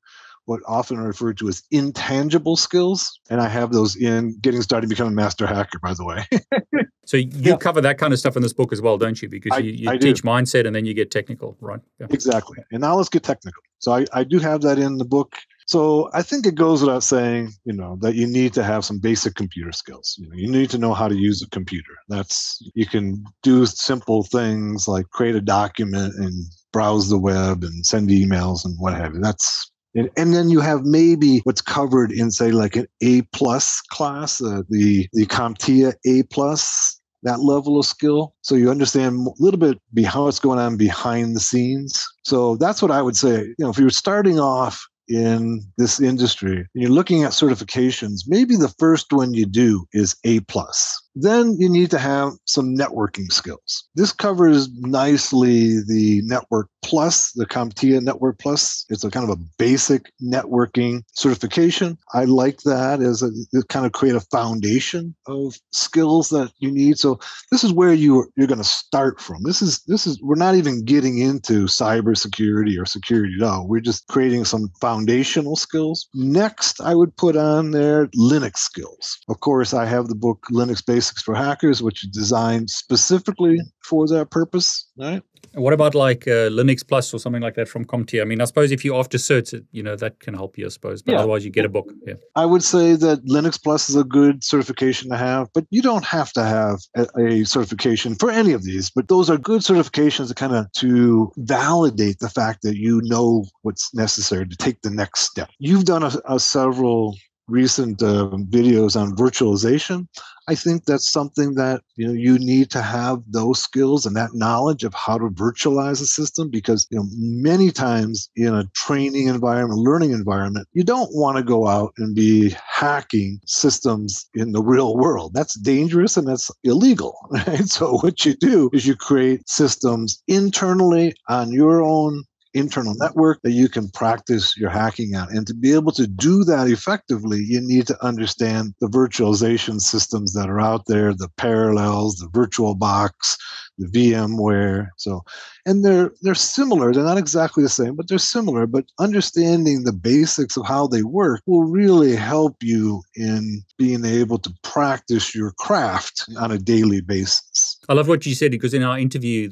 what 0.46 0.60
often 0.66 0.98
are 0.98 1.06
referred 1.06 1.38
to 1.38 1.48
as 1.48 1.62
intangible 1.70 2.56
skills. 2.56 3.20
And 3.30 3.40
I 3.40 3.48
have 3.48 3.72
those 3.72 3.96
in 3.96 4.38
Getting 4.40 4.62
Started 4.62 4.88
Becoming 4.88 5.12
a 5.12 5.16
Master 5.16 5.46
Hacker, 5.46 5.78
by 5.78 5.94
the 5.94 6.04
way. 6.04 6.26
so 7.06 7.16
you 7.16 7.30
yeah. 7.32 7.56
cover 7.56 7.80
that 7.80 7.98
kind 7.98 8.12
of 8.12 8.18
stuff 8.18 8.36
in 8.36 8.42
this 8.42 8.52
book 8.52 8.72
as 8.72 8.80
well, 8.80 8.98
don't 8.98 9.20
you? 9.20 9.28
Because 9.28 9.58
you, 9.60 9.72
you 9.72 9.98
teach 9.98 10.22
do. 10.22 10.28
mindset 10.28 10.66
and 10.66 10.74
then 10.74 10.84
you 10.84 10.94
get 10.94 11.10
technical, 11.10 11.56
right? 11.60 11.80
Yeah. 11.98 12.06
Exactly. 12.10 12.58
And 12.72 12.80
now 12.80 12.96
let's 12.96 13.08
get 13.08 13.22
technical. 13.22 13.62
So 13.78 13.92
I, 13.92 14.06
I 14.12 14.24
do 14.24 14.38
have 14.38 14.62
that 14.62 14.78
in 14.78 14.98
the 14.98 15.04
book. 15.04 15.36
So 15.66 16.10
I 16.12 16.22
think 16.22 16.46
it 16.46 16.54
goes 16.54 16.82
without 16.82 17.02
saying, 17.02 17.52
you 17.64 17.72
know, 17.72 17.96
that 18.00 18.14
you 18.14 18.26
need 18.26 18.52
to 18.54 18.62
have 18.62 18.84
some 18.84 18.98
basic 18.98 19.34
computer 19.34 19.72
skills. 19.72 20.16
You 20.18 20.28
know, 20.28 20.34
you 20.34 20.48
need 20.48 20.70
to 20.70 20.78
know 20.78 20.94
how 20.94 21.08
to 21.08 21.14
use 21.14 21.42
a 21.42 21.48
computer. 21.48 21.92
That's 22.08 22.58
you 22.74 22.86
can 22.86 23.24
do 23.42 23.64
simple 23.66 24.24
things 24.24 24.88
like 24.88 25.08
create 25.10 25.36
a 25.36 25.40
document 25.40 26.14
and 26.16 26.44
browse 26.72 27.08
the 27.08 27.18
web 27.18 27.62
and 27.62 27.84
send 27.86 28.08
emails 28.10 28.64
and 28.64 28.74
what 28.78 28.94
have 28.94 29.14
you. 29.14 29.20
That's 29.20 29.70
and, 29.94 30.10
and 30.16 30.34
then 30.34 30.50
you 30.50 30.60
have 30.60 30.84
maybe 30.84 31.38
what's 31.44 31.60
covered 31.60 32.12
in, 32.12 32.30
say, 32.30 32.50
like 32.50 32.76
an 32.76 32.86
A 33.02 33.22
plus 33.32 33.80
class, 33.80 34.42
uh, 34.42 34.62
the 34.68 35.08
the 35.12 35.26
CompTIA 35.26 35.94
A 36.06 36.22
plus, 36.24 37.00
that 37.22 37.40
level 37.40 37.78
of 37.78 37.86
skill. 37.86 38.34
So 38.42 38.54
you 38.54 38.70
understand 38.70 39.26
a 39.26 39.42
little 39.42 39.58
bit 39.58 39.78
be 39.92 40.02
how 40.02 40.28
it's 40.28 40.38
going 40.38 40.58
on 40.58 40.76
behind 40.76 41.34
the 41.34 41.40
scenes. 41.40 42.04
So 42.24 42.56
that's 42.56 42.82
what 42.82 42.90
I 42.90 43.02
would 43.02 43.16
say. 43.16 43.42
You 43.42 43.54
know, 43.58 43.70
if 43.70 43.78
you're 43.78 43.90
starting 43.90 44.38
off 44.38 44.84
in 45.08 45.60
this 45.76 46.00
industry 46.00 46.56
and 46.56 46.66
you're 46.74 46.90
looking 46.90 47.24
at 47.24 47.32
certifications, 47.32 48.22
maybe 48.26 48.56
the 48.56 48.74
first 48.78 49.12
one 49.12 49.34
you 49.34 49.46
do 49.46 49.86
is 49.92 50.16
A 50.24 50.40
plus. 50.40 51.00
Then 51.14 51.56
you 51.58 51.68
need 51.68 51.90
to 51.92 51.98
have 51.98 52.32
some 52.44 52.76
networking 52.76 53.30
skills. 53.32 53.84
This 53.94 54.12
covers 54.12 54.68
nicely 54.80 55.80
the 55.86 56.22
Network 56.24 56.68
Plus, 56.82 57.32
the 57.32 57.46
CompTIA 57.46 58.02
Network 58.02 58.38
Plus. 58.38 58.84
It's 58.88 59.04
a 59.04 59.10
kind 59.10 59.28
of 59.28 59.38
a 59.38 59.42
basic 59.58 60.12
networking 60.22 61.02
certification. 61.14 61.96
I 62.12 62.24
like 62.24 62.58
that 62.62 63.00
as 63.00 63.22
a 63.22 63.30
kind 63.68 63.86
of 63.86 63.92
create 63.92 64.16
a 64.16 64.20
foundation 64.20 65.14
of 65.26 65.54
skills 65.72 66.28
that 66.30 66.52
you 66.58 66.70
need. 66.70 66.98
So 66.98 67.20
this 67.50 67.64
is 67.64 67.72
where 67.72 67.94
you 67.94 68.30
you're 68.36 68.46
going 68.46 68.58
to 68.58 68.64
start 68.64 69.20
from. 69.20 69.42
This 69.44 69.62
is 69.62 69.82
this 69.86 70.06
is 70.06 70.20
we're 70.22 70.34
not 70.34 70.56
even 70.56 70.84
getting 70.84 71.18
into 71.18 71.66
cybersecurity 71.66 72.80
or 72.80 72.86
security 72.86 73.34
at 73.40 73.46
all. 73.46 73.66
We're 73.66 73.80
just 73.80 74.06
creating 74.08 74.44
some 74.44 74.68
foundational 74.80 75.56
skills. 75.56 76.08
Next, 76.14 76.80
I 76.80 76.94
would 76.94 77.16
put 77.16 77.36
on 77.36 77.70
there 77.70 78.08
Linux 78.08 78.58
skills. 78.58 79.18
Of 79.28 79.40
course, 79.40 79.72
I 79.72 79.86
have 79.86 80.08
the 80.08 80.14
book 80.14 80.44
Linux 80.50 80.84
Based 80.84 81.03
Basics 81.04 81.22
for 81.22 81.34
Hackers, 81.34 81.82
which 81.82 82.02
is 82.02 82.10
designed 82.10 82.70
specifically 82.70 83.60
for 83.82 84.06
that 84.08 84.30
purpose. 84.30 84.88
Right. 84.96 85.22
what 85.52 85.74
about 85.74 85.94
like 85.94 86.26
uh, 86.26 86.48
Linux 86.48 86.86
Plus 86.86 87.12
or 87.12 87.18
something 87.18 87.42
like 87.42 87.56
that 87.56 87.68
from 87.68 87.84
CompTIA? 87.84 88.22
I 88.22 88.24
mean, 88.24 88.40
I 88.40 88.46
suppose 88.46 88.72
if 88.72 88.86
you 88.86 88.96
after 88.96 89.18
certs, 89.18 89.52
you 89.70 89.82
know, 89.82 89.96
that 89.96 90.18
can 90.20 90.32
help 90.32 90.56
you, 90.56 90.64
I 90.64 90.70
suppose. 90.70 91.02
But 91.02 91.12
yeah. 91.12 91.18
otherwise, 91.18 91.44
you 91.44 91.50
get 91.50 91.66
a 91.66 91.68
book. 91.68 91.92
Yeah. 92.06 92.14
I 92.36 92.46
would 92.46 92.62
say 92.62 92.94
that 92.96 93.26
Linux 93.26 93.62
Plus 93.62 93.90
is 93.90 93.96
a 93.96 94.04
good 94.04 94.42
certification 94.42 95.10
to 95.10 95.18
have, 95.18 95.48
but 95.52 95.66
you 95.68 95.82
don't 95.82 96.06
have 96.06 96.32
to 96.32 96.42
have 96.42 96.80
a, 96.96 97.06
a 97.20 97.44
certification 97.44 98.14
for 98.14 98.30
any 98.30 98.52
of 98.52 98.62
these. 98.62 98.88
But 98.88 99.08
those 99.08 99.28
are 99.28 99.36
good 99.36 99.60
certifications 99.60 100.28
to 100.28 100.34
kind 100.34 100.54
of 100.54 100.72
to 100.72 101.30
validate 101.36 102.20
the 102.20 102.30
fact 102.30 102.62
that 102.62 102.78
you 102.78 103.02
know 103.04 103.44
what's 103.60 103.92
necessary 103.92 104.48
to 104.48 104.56
take 104.56 104.80
the 104.80 104.90
next 104.90 105.20
step. 105.20 105.50
You've 105.58 105.84
done 105.84 106.02
a, 106.02 106.12
a 106.26 106.40
several 106.40 107.14
recent 107.48 108.02
uh, 108.02 108.30
videos 108.48 109.00
on 109.00 109.14
virtualization 109.16 110.06
i 110.48 110.54
think 110.54 110.84
that's 110.84 111.10
something 111.10 111.54
that 111.54 111.82
you 111.96 112.06
know 112.06 112.12
you 112.12 112.38
need 112.38 112.70
to 112.70 112.82
have 112.82 113.22
those 113.28 113.60
skills 113.60 114.06
and 114.06 114.16
that 114.16 114.34
knowledge 114.34 114.84
of 114.84 114.94
how 114.94 115.18
to 115.18 115.28
virtualize 115.30 116.00
a 116.00 116.06
system 116.06 116.50
because 116.50 116.86
you 116.90 116.98
know 116.98 117.04
many 117.16 117.70
times 117.70 118.30
in 118.36 118.54
a 118.54 118.64
training 118.74 119.26
environment 119.26 119.78
learning 119.80 120.12
environment 120.12 120.66
you 120.72 120.84
don't 120.84 121.10
want 121.14 121.36
to 121.36 121.42
go 121.42 121.66
out 121.66 121.92
and 121.98 122.14
be 122.14 122.54
hacking 122.84 123.40
systems 123.46 124.26
in 124.34 124.52
the 124.52 124.62
real 124.62 124.96
world. 124.96 125.32
That's 125.34 125.58
dangerous 125.58 126.16
and 126.16 126.26
that's 126.26 126.50
illegal 126.64 127.16
right? 127.30 127.66
So 127.66 127.98
what 127.98 128.24
you 128.24 128.34
do 128.34 128.70
is 128.72 128.86
you 128.86 128.96
create 128.96 129.48
systems 129.48 130.22
internally 130.28 131.14
on 131.28 131.52
your 131.52 131.82
own 131.82 132.24
internal 132.54 132.94
network 132.94 133.40
that 133.42 133.50
you 133.50 133.68
can 133.68 133.88
practice 133.90 134.56
your 134.56 134.70
hacking 134.70 135.14
on. 135.14 135.28
And 135.30 135.46
to 135.46 135.54
be 135.54 135.72
able 135.72 135.92
to 135.92 136.06
do 136.06 136.44
that 136.44 136.68
effectively, 136.68 137.40
you 137.40 137.60
need 137.60 137.86
to 137.88 138.04
understand 138.04 138.74
the 138.80 138.86
virtualization 138.86 139.80
systems 139.80 140.32
that 140.34 140.48
are 140.48 140.60
out 140.60 140.86
there, 140.86 141.12
the 141.12 141.28
parallels, 141.36 142.16
the 142.16 142.28
VirtualBox, 142.28 143.36
the 143.78 143.86
VMware. 143.86 144.88
So, 144.96 145.24
and 145.66 145.84
they're 145.84 146.12
they're 146.22 146.34
similar. 146.34 146.92
They're 146.92 147.02
not 147.02 147.18
exactly 147.18 147.62
the 147.62 147.68
same, 147.68 147.96
but 147.96 148.08
they're 148.08 148.18
similar. 148.18 148.66
But 148.66 148.84
understanding 148.98 149.82
the 149.84 149.92
basics 149.92 150.56
of 150.56 150.66
how 150.66 150.86
they 150.86 151.02
work 151.02 151.42
will 151.46 151.64
really 151.64 152.14
help 152.14 152.56
you 152.62 153.02
in 153.16 153.62
being 153.78 154.04
able 154.04 154.38
to 154.38 154.54
practice 154.62 155.34
your 155.34 155.52
craft 155.58 156.24
on 156.38 156.52
a 156.52 156.58
daily 156.58 157.00
basis. 157.00 157.78
I 157.88 157.94
love 157.94 158.08
what 158.08 158.24
you 158.26 158.34
said 158.34 158.50
because 158.50 158.74
in 158.74 158.82
our 158.82 158.98
interview, 158.98 159.50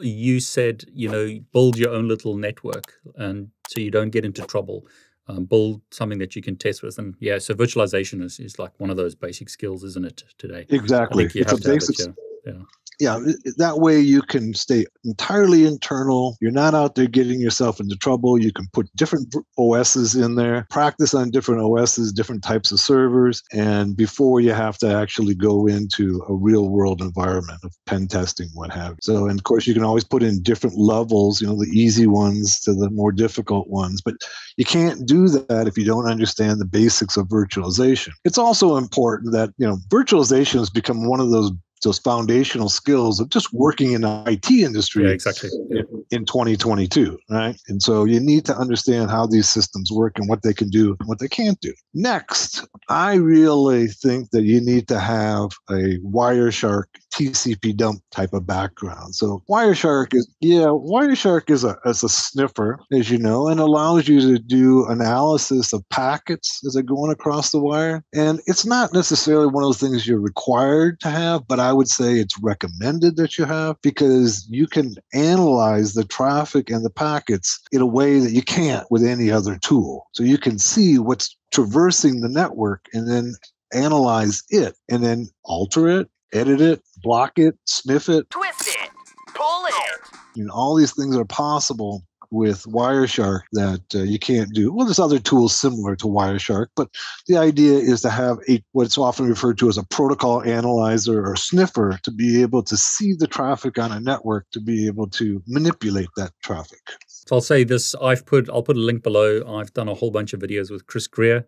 you 0.00 0.40
said, 0.40 0.84
you 0.92 1.08
know, 1.08 1.38
build 1.52 1.78
your 1.78 1.90
own 1.90 2.08
little 2.08 2.36
network, 2.36 2.94
and 3.16 3.50
so 3.68 3.80
you 3.80 3.90
don't 3.90 4.10
get 4.10 4.24
into 4.24 4.42
trouble. 4.46 4.86
Um, 5.28 5.44
build 5.44 5.80
something 5.90 6.18
that 6.20 6.36
you 6.36 6.42
can 6.42 6.56
test 6.56 6.82
with, 6.82 6.98
and 6.98 7.14
yeah, 7.18 7.38
so 7.38 7.54
virtualization 7.54 8.22
is, 8.22 8.38
is 8.38 8.58
like 8.60 8.78
one 8.78 8.90
of 8.90 8.96
those 8.96 9.16
basic 9.16 9.48
skills, 9.48 9.82
isn't 9.82 10.06
it? 10.06 10.22
Today, 10.38 10.66
exactly. 10.68 11.28
it's 11.34 11.52
a 11.52 11.56
basic. 11.56 11.98
It, 11.98 12.14
yeah. 12.46 12.52
yeah 12.52 12.62
yeah, 12.98 13.18
that 13.58 13.78
way 13.78 14.00
you 14.00 14.22
can 14.22 14.54
stay 14.54 14.86
entirely 15.04 15.66
internal. 15.66 16.36
You're 16.40 16.50
not 16.50 16.74
out 16.74 16.94
there 16.94 17.06
getting 17.06 17.40
yourself 17.40 17.78
into 17.78 17.96
trouble. 17.96 18.40
You 18.40 18.52
can 18.52 18.66
put 18.72 18.94
different 18.96 19.34
OSs 19.58 20.14
in 20.14 20.36
there, 20.36 20.66
practice 20.70 21.12
on 21.12 21.30
different 21.30 21.62
OSs, 21.62 22.12
different 22.12 22.42
types 22.42 22.72
of 22.72 22.80
servers, 22.80 23.42
and 23.52 23.96
before 23.96 24.40
you 24.40 24.52
have 24.52 24.78
to 24.78 24.94
actually 24.94 25.34
go 25.34 25.66
into 25.66 26.24
a 26.28 26.34
real 26.34 26.68
world 26.68 27.02
environment 27.02 27.60
of 27.64 27.76
pen 27.84 28.06
testing, 28.06 28.48
what 28.54 28.72
have 28.72 28.92
you. 28.92 28.98
So, 29.02 29.26
and 29.26 29.38
of 29.38 29.44
course, 29.44 29.66
you 29.66 29.74
can 29.74 29.84
always 29.84 30.04
put 30.04 30.22
in 30.22 30.42
different 30.42 30.78
levels, 30.78 31.40
you 31.40 31.46
know, 31.46 31.56
the 31.56 31.70
easy 31.70 32.06
ones 32.06 32.60
to 32.60 32.72
the 32.72 32.88
more 32.90 33.12
difficult 33.12 33.68
ones, 33.68 34.00
but 34.00 34.14
you 34.56 34.64
can't 34.64 35.06
do 35.06 35.28
that 35.28 35.68
if 35.68 35.76
you 35.76 35.84
don't 35.84 36.10
understand 36.10 36.60
the 36.60 36.64
basics 36.64 37.16
of 37.16 37.28
virtualization. 37.28 38.10
It's 38.24 38.38
also 38.38 38.76
important 38.76 39.32
that, 39.32 39.50
you 39.58 39.66
know, 39.66 39.76
virtualization 39.88 40.60
has 40.60 40.70
become 40.70 41.08
one 41.08 41.20
of 41.20 41.30
those 41.30 41.52
those 41.82 41.98
foundational 41.98 42.68
skills 42.68 43.20
of 43.20 43.28
just 43.28 43.52
working 43.52 43.92
in 43.92 44.02
the 44.02 44.24
IT 44.26 44.50
industry 44.50 45.04
yeah, 45.04 45.10
exactly. 45.10 45.50
in, 45.70 46.04
in 46.10 46.24
2022, 46.24 47.18
right? 47.30 47.60
And 47.68 47.82
so 47.82 48.04
you 48.04 48.20
need 48.20 48.44
to 48.46 48.56
understand 48.56 49.10
how 49.10 49.26
these 49.26 49.48
systems 49.48 49.90
work 49.92 50.18
and 50.18 50.28
what 50.28 50.42
they 50.42 50.54
can 50.54 50.68
do 50.68 50.96
and 50.98 51.08
what 51.08 51.18
they 51.18 51.28
can't 51.28 51.60
do. 51.60 51.72
Next, 51.94 52.66
I 52.88 53.14
really 53.14 53.88
think 53.88 54.30
that 54.30 54.42
you 54.42 54.60
need 54.60 54.88
to 54.88 54.98
have 54.98 55.50
a 55.70 55.98
Wireshark 56.04 56.84
TCP 57.16 57.74
dump 57.76 58.02
type 58.10 58.34
of 58.34 58.46
background. 58.46 59.14
So 59.14 59.42
Wireshark 59.48 60.14
is 60.14 60.28
yeah, 60.40 60.66
Wireshark 60.66 61.48
is 61.50 61.64
a 61.64 61.76
is 61.86 62.02
a 62.02 62.08
sniffer, 62.08 62.78
as 62.92 63.10
you 63.10 63.18
know, 63.18 63.48
and 63.48 63.58
allows 63.58 64.06
you 64.06 64.20
to 64.20 64.38
do 64.38 64.86
analysis 64.86 65.72
of 65.72 65.88
packets 65.88 66.60
as 66.66 66.74
they're 66.74 66.82
going 66.82 67.10
across 67.10 67.50
the 67.50 67.58
wire. 67.58 68.04
And 68.14 68.40
it's 68.46 68.66
not 68.66 68.92
necessarily 68.92 69.46
one 69.46 69.64
of 69.64 69.68
those 69.68 69.80
things 69.80 70.06
you're 70.06 70.20
required 70.20 71.00
to 71.00 71.08
have, 71.08 71.48
but 71.48 71.58
I 71.66 71.72
would 71.72 71.88
say 71.88 72.18
it's 72.18 72.38
recommended 72.40 73.16
that 73.16 73.38
you 73.38 73.44
have 73.44 73.76
because 73.82 74.46
you 74.48 74.66
can 74.66 74.94
analyze 75.12 75.94
the 75.94 76.04
traffic 76.04 76.70
and 76.70 76.84
the 76.84 76.90
packets 76.90 77.60
in 77.72 77.80
a 77.80 77.86
way 77.86 78.20
that 78.20 78.32
you 78.32 78.42
can't 78.42 78.86
with 78.90 79.04
any 79.04 79.30
other 79.30 79.56
tool. 79.58 80.06
So 80.12 80.22
you 80.22 80.38
can 80.38 80.58
see 80.58 80.98
what's 80.98 81.36
traversing 81.52 82.20
the 82.20 82.28
network 82.28 82.86
and 82.92 83.10
then 83.10 83.34
analyze 83.72 84.44
it 84.50 84.76
and 84.88 85.02
then 85.02 85.28
alter 85.44 85.88
it 85.88 86.08
edit 86.32 86.60
it, 86.60 86.82
block 87.02 87.38
it, 87.38 87.56
sniff 87.64 88.08
it, 88.08 88.28
twist 88.30 88.68
it, 88.68 88.90
pull 89.34 89.64
it. 89.66 90.00
You 90.34 90.44
know, 90.44 90.52
all 90.52 90.76
these 90.76 90.94
things 90.94 91.16
are 91.16 91.24
possible 91.24 92.02
with 92.30 92.64
Wireshark 92.64 93.42
that 93.52 93.82
uh, 93.94 94.02
you 94.02 94.18
can't 94.18 94.52
do. 94.52 94.72
Well, 94.72 94.86
there's 94.86 94.98
other 94.98 95.18
tools 95.18 95.54
similar 95.54 95.96
to 95.96 96.06
Wireshark, 96.06 96.66
but 96.76 96.88
the 97.26 97.36
idea 97.36 97.78
is 97.78 98.02
to 98.02 98.10
have 98.10 98.38
a 98.48 98.62
what's 98.72 98.98
often 98.98 99.28
referred 99.28 99.58
to 99.58 99.68
as 99.68 99.78
a 99.78 99.84
protocol 99.84 100.42
analyzer 100.42 101.24
or 101.24 101.36
sniffer 101.36 101.98
to 102.02 102.10
be 102.10 102.42
able 102.42 102.62
to 102.64 102.76
see 102.76 103.14
the 103.14 103.26
traffic 103.26 103.78
on 103.78 103.92
a 103.92 104.00
network 104.00 104.46
to 104.52 104.60
be 104.60 104.86
able 104.86 105.08
to 105.08 105.42
manipulate 105.46 106.08
that 106.16 106.32
traffic. 106.42 106.80
So 107.08 107.36
I'll 107.36 107.40
say 107.40 107.64
this: 107.64 107.94
I've 107.96 108.24
put 108.24 108.48
I'll 108.50 108.62
put 108.62 108.76
a 108.76 108.80
link 108.80 109.02
below. 109.02 109.42
I've 109.58 109.72
done 109.72 109.88
a 109.88 109.94
whole 109.94 110.10
bunch 110.10 110.32
of 110.32 110.40
videos 110.40 110.70
with 110.70 110.86
Chris 110.86 111.06
Greer, 111.06 111.46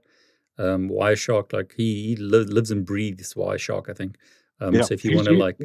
um, 0.59 0.89
Wireshark. 0.89 1.53
Like 1.53 1.75
he, 1.77 2.09
he 2.09 2.17
li- 2.17 2.45
lives 2.45 2.71
and 2.71 2.85
breathes 2.85 3.35
Wireshark. 3.35 3.89
I 3.89 3.93
think. 3.93 4.17
Um, 4.61 4.75
yeah. 4.75 4.83
So 4.83 4.95
if 4.95 5.05
you 5.05 5.15
want 5.15 5.29
to 5.29 5.35
like, 5.35 5.57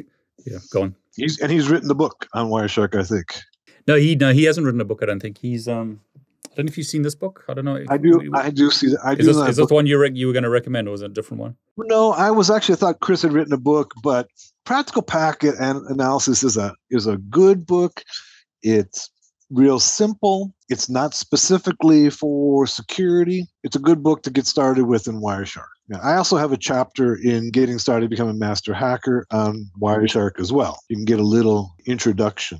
yeah, 0.46 0.58
go 0.72 0.82
on. 0.82 0.96
He's 1.16 1.40
and 1.40 1.50
he's 1.50 1.68
written 1.68 1.88
the 1.88 1.94
book 1.94 2.28
on 2.32 2.48
Wireshark, 2.48 2.98
I 2.98 3.02
think. 3.02 3.40
No, 3.86 3.96
he 3.96 4.14
no 4.16 4.32
he 4.32 4.44
hasn't 4.44 4.64
written 4.64 4.80
a 4.80 4.84
book. 4.84 5.00
I 5.02 5.06
don't 5.06 5.20
think 5.20 5.38
he's. 5.38 5.68
um 5.68 6.00
I 6.46 6.58
don't 6.58 6.66
know 6.66 6.70
if 6.70 6.78
you've 6.78 6.86
seen 6.86 7.02
this 7.02 7.16
book. 7.16 7.44
I 7.48 7.54
don't 7.54 7.64
know. 7.64 7.84
I 7.88 7.96
do. 7.96 8.30
I 8.32 8.50
do 8.50 8.70
see 8.70 8.90
that. 8.90 9.00
I 9.04 9.12
is 9.12 9.18
do. 9.18 9.24
This, 9.26 9.36
is 9.36 9.56
this 9.56 9.66
the 9.66 9.74
one 9.74 9.86
you 9.86 9.98
re- 9.98 10.12
you 10.14 10.28
were 10.28 10.32
going 10.32 10.44
to 10.44 10.50
recommend, 10.50 10.86
or 10.86 10.92
was 10.92 11.02
it 11.02 11.06
a 11.10 11.14
different 11.14 11.40
one? 11.40 11.56
No, 11.76 12.12
I 12.12 12.30
was 12.30 12.48
actually 12.48 12.76
I 12.76 12.78
thought 12.78 13.00
Chris 13.00 13.22
had 13.22 13.32
written 13.32 13.52
a 13.52 13.58
book, 13.58 13.92
but 14.04 14.28
Practical 14.64 15.02
Packet 15.02 15.56
and 15.58 15.84
Analysis 15.88 16.44
is 16.44 16.56
a 16.56 16.72
is 16.90 17.06
a 17.08 17.16
good 17.16 17.66
book. 17.66 18.04
It's 18.62 19.10
real 19.50 19.80
simple. 19.80 20.54
It's 20.68 20.88
not 20.88 21.12
specifically 21.14 22.08
for 22.08 22.66
security. 22.66 23.46
It's 23.62 23.76
a 23.76 23.80
good 23.80 24.02
book 24.02 24.22
to 24.22 24.30
get 24.30 24.46
started 24.46 24.84
with 24.86 25.08
in 25.08 25.20
Wireshark. 25.20 25.66
Yeah, 25.88 25.98
I 26.02 26.14
also 26.16 26.36
have 26.36 26.52
a 26.52 26.56
chapter 26.56 27.14
in 27.14 27.50
getting 27.50 27.78
started 27.78 28.10
becoming 28.10 28.36
a 28.36 28.38
master 28.38 28.72
hacker 28.72 29.26
on 29.30 29.70
Wireshark 29.80 30.40
as 30.40 30.52
well. 30.52 30.78
You 30.88 30.96
can 30.96 31.04
get 31.04 31.20
a 31.20 31.24
little 31.24 31.74
introduction, 31.86 32.58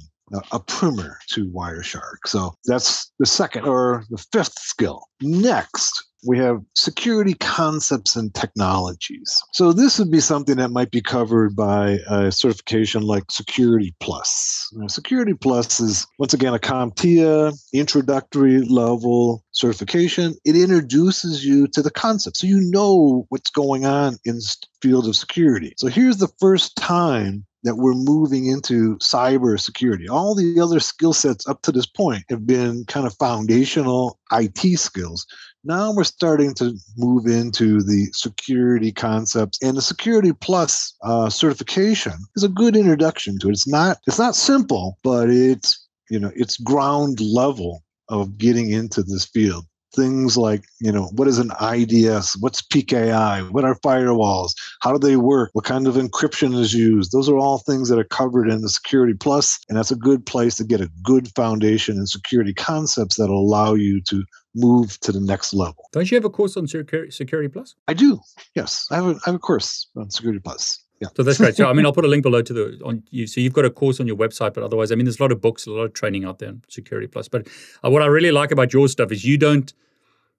a 0.53 0.61
primer 0.61 1.19
to 1.31 1.47
Wireshark. 1.51 2.27
So 2.27 2.55
that's 2.67 3.11
the 3.19 3.27
second 3.27 3.65
or 3.67 4.05
the 4.11 4.25
fifth 4.33 4.59
skill. 4.59 5.07
Next, 5.21 6.05
we 6.27 6.39
have 6.39 6.63
security 6.75 7.35
concepts 7.35 8.17
and 8.17 8.35
technologies. 8.35 9.43
So 9.53 9.73
this 9.73 9.99
would 9.99 10.11
be 10.11 10.21
something 10.21 10.57
that 10.57 10.71
might 10.71 10.91
be 10.91 11.03
covered 11.03 11.55
by 11.55 11.99
a 12.09 12.33
certification 12.33 13.03
like 13.03 13.25
Security 13.31 13.95
Plus. 14.01 14.69
Now, 14.73 14.87
Security 14.87 15.35
Plus 15.35 15.81
is 15.81 16.07
once 16.19 16.33
again 16.33 16.55
a 16.55 16.59
CompTIA 16.59 17.53
introductory 17.73 18.63
level 18.63 19.45
certification. 19.53 20.35
It 20.45 20.57
introduces 20.57 21.45
you 21.45 21.67
to 21.69 21.83
the 21.83 21.91
concept 21.91 22.39
so 22.39 22.47
you 22.47 22.61
know 22.61 23.27
what's 23.29 23.51
going 23.51 23.85
on 23.85 24.17
in 24.25 24.37
the 24.37 24.57
field 24.81 25.07
of 25.07 25.17
security. 25.17 25.75
So 25.77 25.89
here's 25.89 26.19
the 26.19 26.33
first 26.41 26.77
time 26.77 27.45
that 27.65 27.77
we're 27.77 27.95
moving 27.95 28.47
into 28.47 28.97
cyber 28.99 29.59
security. 29.59 30.09
All 30.09 30.35
the 30.35 30.61
other 30.61 30.81
skill 30.81 31.13
sets 31.13 31.49
up 31.49 31.63
to 31.63 31.73
this 31.73 31.87
point 31.87 32.25
have 32.29 32.47
been 32.47 32.85
kind 32.87 33.07
of 33.07 33.17
foundational 33.19 34.21
IT 34.33 34.79
skills. 34.79 35.27
Now 35.65 35.93
we're 35.95 36.05
starting 36.05 36.53
to 36.55 36.75
move 36.99 37.27
into 37.27 37.83
the 37.83 38.09
security 38.13 38.93
concepts, 38.93 39.59
and 39.63 39.77
the 39.77 39.83
Security 39.83 40.33
Plus 40.33 40.95
uh, 41.03 41.31
certification 41.31 42.13
is 42.37 42.45
a 42.45 42.51
good 42.51 42.77
introduction 42.77 43.39
to 43.39 43.49
it. 43.49 43.53
It's 43.53 43.67
not 43.67 43.97
it's 44.07 44.19
not 44.19 44.37
simple, 44.37 44.99
but 45.03 45.31
it's 45.31 45.89
you 46.11 46.21
know 46.21 46.31
it's 46.37 46.59
ground 46.59 47.19
level 47.21 47.83
of 48.11 48.37
getting 48.37 48.71
into 48.71 49.03
this 49.03 49.25
field 49.25 49.65
things 49.95 50.37
like 50.37 50.65
you 50.81 50.93
know 50.93 51.05
what 51.15 51.29
is 51.29 51.39
an 51.39 51.51
ids 51.61 52.37
what's 52.41 52.63
pki 52.63 53.51
what 53.51 53.65
are 53.65 53.79
firewalls? 53.81 54.53
How 54.81 54.93
do 54.93 54.99
they 54.99 55.17
work? 55.17 55.51
What 55.53 55.65
kind 55.65 55.87
of 55.87 55.95
encryption 55.95 56.57
is 56.59 56.75
used? 56.75 57.13
Those 57.13 57.29
are 57.29 57.37
all 57.37 57.59
things 57.59 57.89
that 57.89 57.99
are 57.99 58.05
covered 58.05 58.49
in 58.49 58.63
the 58.63 58.69
security 58.69 59.15
plus 59.15 59.59
and 59.69 59.79
that's 59.79 59.91
a 59.91 59.97
good 59.97 60.27
place 60.27 60.57
to 60.57 60.65
get 60.65 60.81
a 60.81 60.91
good 61.03 61.29
foundation 61.35 61.97
in 61.97 62.07
security 62.07 62.55
concepts 62.55 63.17
that 63.17 63.31
allow 63.31 63.75
you 63.75 64.01
to 64.03 64.25
move 64.55 64.99
to 65.01 65.13
the 65.13 65.21
next 65.21 65.53
level. 65.53 65.89
Don't 65.93 66.11
you 66.11 66.17
have 66.17 66.25
a 66.25 66.31
course 66.31 66.57
on 66.57 66.67
security 66.67 67.49
plus? 67.49 67.75
I 67.89 67.95
do. 67.95 68.21
Yes 68.55 68.87
i 68.91 68.97
have 68.97 69.07
a, 69.07 69.11
I 69.11 69.27
have 69.27 69.35
a 69.37 69.39
course 69.39 69.89
on 69.97 70.11
security 70.11 70.41
plus 70.41 70.84
Yeah. 71.01 71.09
So 71.17 71.23
that's 71.23 71.39
great. 71.39 71.57
So 71.57 71.67
I 71.67 71.73
mean, 71.73 71.85
I'll 71.87 71.93
put 71.93 72.05
a 72.05 72.09
link 72.09 72.23
below 72.23 72.43
to 72.43 72.53
the 72.53 72.81
on 72.85 73.03
you. 73.11 73.27
So 73.27 73.41
you've 73.41 73.53
got 73.53 73.65
a 73.65 73.71
course 73.71 74.01
on 74.01 74.07
your 74.07 74.17
website, 74.17 74.55
but 74.55 74.63
otherwise, 74.63 74.93
I 74.93 74.95
mean, 74.95 75.05
there's 75.05 75.19
a 75.19 75.23
lot 75.23 75.33
of 75.33 75.41
books, 75.41 75.67
a 75.67 75.71
lot 75.71 75.85
of 75.85 75.93
training 75.93 76.25
out 76.25 76.39
there 76.39 76.51
on 76.51 76.63
Security 76.69 77.07
Plus. 77.07 77.29
But 77.29 77.49
uh, 77.85 77.91
what 77.91 78.03
I 78.03 78.07
really 78.07 78.31
like 78.31 78.51
about 78.51 78.73
your 78.73 78.89
stuff 78.89 79.11
is 79.11 79.25
you 79.25 79.37
don't, 79.37 79.73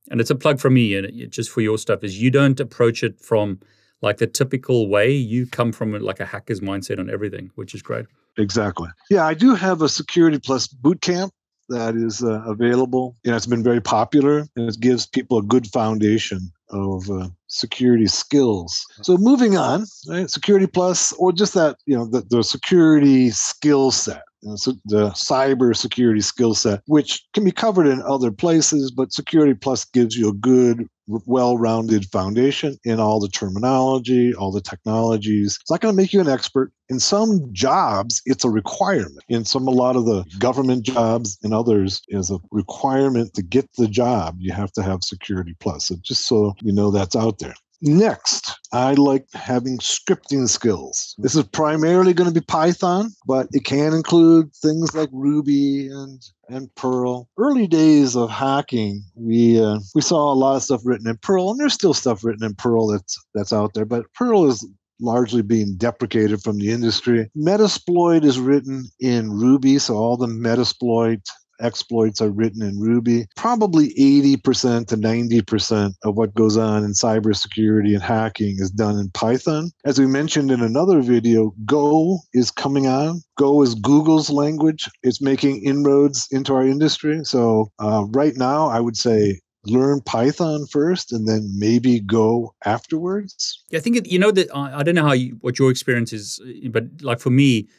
and 0.10 0.22
it's 0.22 0.30
a 0.30 0.36
plug 0.36 0.60
for 0.60 0.70
me, 0.70 0.96
and 0.96 1.08
it, 1.08 1.30
just 1.30 1.50
for 1.50 1.62
your 1.62 1.78
stuff 1.78 2.04
is 2.04 2.22
you 2.22 2.32
don't 2.32 2.60
approach 2.60 3.04
it 3.04 3.20
from 3.20 3.60
like 4.02 4.18
the 4.18 4.28
typical 4.28 4.90
way. 4.90 5.12
You 5.12 5.46
come 5.46 5.72
from 5.72 5.94
like 6.00 6.20
a 6.20 6.26
hacker's 6.26 6.62
mindset 6.62 7.00
on 7.00 7.10
everything, 7.10 7.52
which 7.56 7.76
is 7.76 7.82
great. 7.82 8.06
Exactly. 8.38 8.90
Yeah, 9.10 9.26
I 9.26 9.34
do 9.34 9.56
have 9.56 9.82
a 9.82 9.90
Security 9.90 10.40
Plus 10.40 10.68
boot 10.68 11.02
camp 11.02 11.34
that 11.70 11.96
is 11.96 12.24
uh, 12.24 12.44
available. 12.46 13.16
You 13.24 13.32
know, 13.32 13.38
it's 13.38 13.46
been 13.46 13.64
very 13.64 13.82
popular 13.82 14.40
and 14.56 14.70
it 14.70 14.80
gives 14.80 15.06
people 15.06 15.40
a 15.40 15.44
good 15.44 15.68
foundation 15.68 16.52
of 16.70 17.10
uh, 17.10 17.30
security 17.48 18.08
skills. 18.08 18.86
Uh-huh. 18.94 19.04
So 19.04 19.18
moving 19.18 19.58
on, 19.58 19.86
right, 20.08 20.30
Security 20.30 20.68
Plus, 20.68 21.12
or 21.14 21.32
just 21.32 21.54
that, 21.54 21.78
you 21.86 21.96
know, 21.96 22.06
the, 22.06 22.22
the 22.22 22.44
security 22.44 23.30
skill 23.32 23.92
set. 23.92 24.24
You 24.42 24.50
know, 24.52 24.56
so 24.58 24.74
the 24.86 25.10
cyber 25.12 25.76
security 25.76 26.22
skill 26.22 26.54
set, 26.54 26.82
which 26.86 27.26
can 27.34 27.44
be 27.44 27.52
covered 27.52 27.88
in 27.88 28.02
other 28.04 28.32
places, 28.32 28.92
but 28.92 29.12
Security 29.12 29.54
Plus 29.54 29.86
gives 29.86 30.16
you 30.16 30.30
a 30.30 30.34
good 30.34 30.88
well-rounded 31.08 32.06
foundation 32.12 32.78
in 32.84 33.00
all 33.00 33.20
the 33.20 33.28
terminology, 33.28 34.34
all 34.34 34.52
the 34.52 34.62
technologies. 34.62 35.58
It's 35.62 35.72
not 35.72 35.82
going 35.82 35.94
to 35.94 36.02
make 36.02 36.14
you 36.14 36.22
an 36.22 36.30
expert. 36.30 36.72
In 36.90 37.00
some 37.00 37.52
jobs, 37.52 38.22
it's 38.26 38.46
a 38.46 38.50
requirement. 38.50 39.24
In 39.30 39.46
some, 39.46 39.68
a 39.68 39.72
lot 39.72 39.96
of 39.96 40.06
the 40.06 40.24
government 40.40 40.84
jobs 40.84 41.38
and 41.44 41.54
others 41.54 42.02
is 42.10 42.30
a 42.30 42.38
requirement 42.52 43.34
to 43.34 43.42
get 43.42 43.68
the 43.78 43.88
job. 43.88 44.38
You 44.40 44.54
have 44.54 44.72
to 44.74 44.84
have 44.84 45.04
Security 45.04 45.56
Plus. 45.60 45.88
So 45.88 45.96
just 46.02 46.28
so 46.28 46.54
you 46.62 46.72
know 46.72 46.92
that's 46.92 47.16
out 47.16 47.40
there. 47.40 47.56
Next, 47.86 48.60
I 48.74 48.94
like 48.96 49.28
having 49.36 49.78
scripting 49.78 50.50
skills. 50.50 51.14
This 51.20 51.36
is 51.36 51.44
primarily 51.44 52.14
going 52.14 52.28
to 52.28 52.34
be 52.34 52.44
Python, 52.44 53.12
but 53.28 53.48
it 53.52 53.64
can 53.64 53.94
include 53.94 54.52
things 54.56 54.96
like 54.96 55.10
Ruby 55.12 55.88
and 55.90 56.20
and 56.50 56.74
Perl. 56.74 57.30
Early 57.38 57.68
days 57.68 58.16
of 58.16 58.32
hacking, 58.32 59.04
we 59.14 59.64
uh, 59.64 59.78
we 59.94 60.02
saw 60.02 60.34
a 60.34 60.36
lot 60.36 60.56
of 60.56 60.64
stuff 60.64 60.82
written 60.84 61.08
in 61.08 61.18
Perl, 61.18 61.52
and 61.52 61.60
there's 61.60 61.76
still 61.76 61.94
stuff 61.94 62.24
written 62.24 62.44
in 62.44 62.56
Perl 62.56 62.88
that's 62.88 63.24
that's 63.36 63.54
out 63.54 63.76
there. 63.76 63.86
But 63.86 64.12
Perl 64.16 64.50
is 64.50 64.68
largely 65.00 65.44
being 65.44 65.76
deprecated 65.78 66.42
from 66.42 66.58
the 66.58 66.72
industry. 66.72 67.30
Metasploit 67.38 68.24
is 68.24 68.40
written 68.40 68.86
in 69.00 69.30
Ruby, 69.30 69.78
so 69.78 69.96
all 69.96 70.18
the 70.18 70.26
Metasploit 70.26 71.22
exploits 71.60 72.22
are 72.22 72.30
written 72.30 72.62
in 72.62 72.80
Ruby. 72.80 73.26
Probably 73.36 73.94
80% 73.94 74.88
to 74.88 74.98
90% 74.98 75.94
of 76.04 76.16
what 76.16 76.34
goes 76.34 76.58
on 76.58 76.84
in 76.84 76.92
cybersecurity 76.92 77.94
and 77.94 78.04
hacking 78.04 78.58
is 78.60 78.72
done 78.72 78.98
in 78.98 79.10
Python. 79.12 79.72
As 79.86 80.00
we 80.00 80.08
mentioned 80.08 80.52
in 80.52 80.62
another 80.62 81.02
video, 81.02 81.54
Go 81.66 82.20
is 82.34 82.52
coming 82.52 82.88
on. 82.88 83.22
Go 83.38 83.62
is 83.62 83.76
Google's 83.76 84.30
language. 84.30 84.90
It's 85.04 85.22
making 85.22 85.64
inroads 85.64 86.28
into 86.32 86.54
our 86.54 86.66
industry. 86.66 87.22
So, 87.24 87.72
uh, 87.80 88.06
right 88.10 88.36
now, 88.36 88.68
I 88.68 88.80
would 88.80 88.98
say 88.98 89.40
learn 89.68 90.02
Python 90.02 90.66
first 90.68 91.12
and 91.12 91.28
then 91.28 91.52
maybe 91.58 92.00
go 92.00 92.54
afterwards. 92.66 93.64
Yeah, 93.70 93.80
I 93.80 93.82
think 93.82 93.98
it, 93.98 94.08
you 94.08 94.20
know 94.20 94.32
that 94.32 94.54
I, 94.56 94.80
I 94.80 94.84
don't 94.84 94.96
know 94.96 95.06
how 95.06 95.14
you, 95.14 95.38
what 95.42 95.60
your 95.60 95.72
experience 95.72 96.14
is, 96.14 96.40
but 96.70 96.86
like 97.02 97.20
for 97.20 97.30
me, 97.30 97.68
uh, 97.68 97.72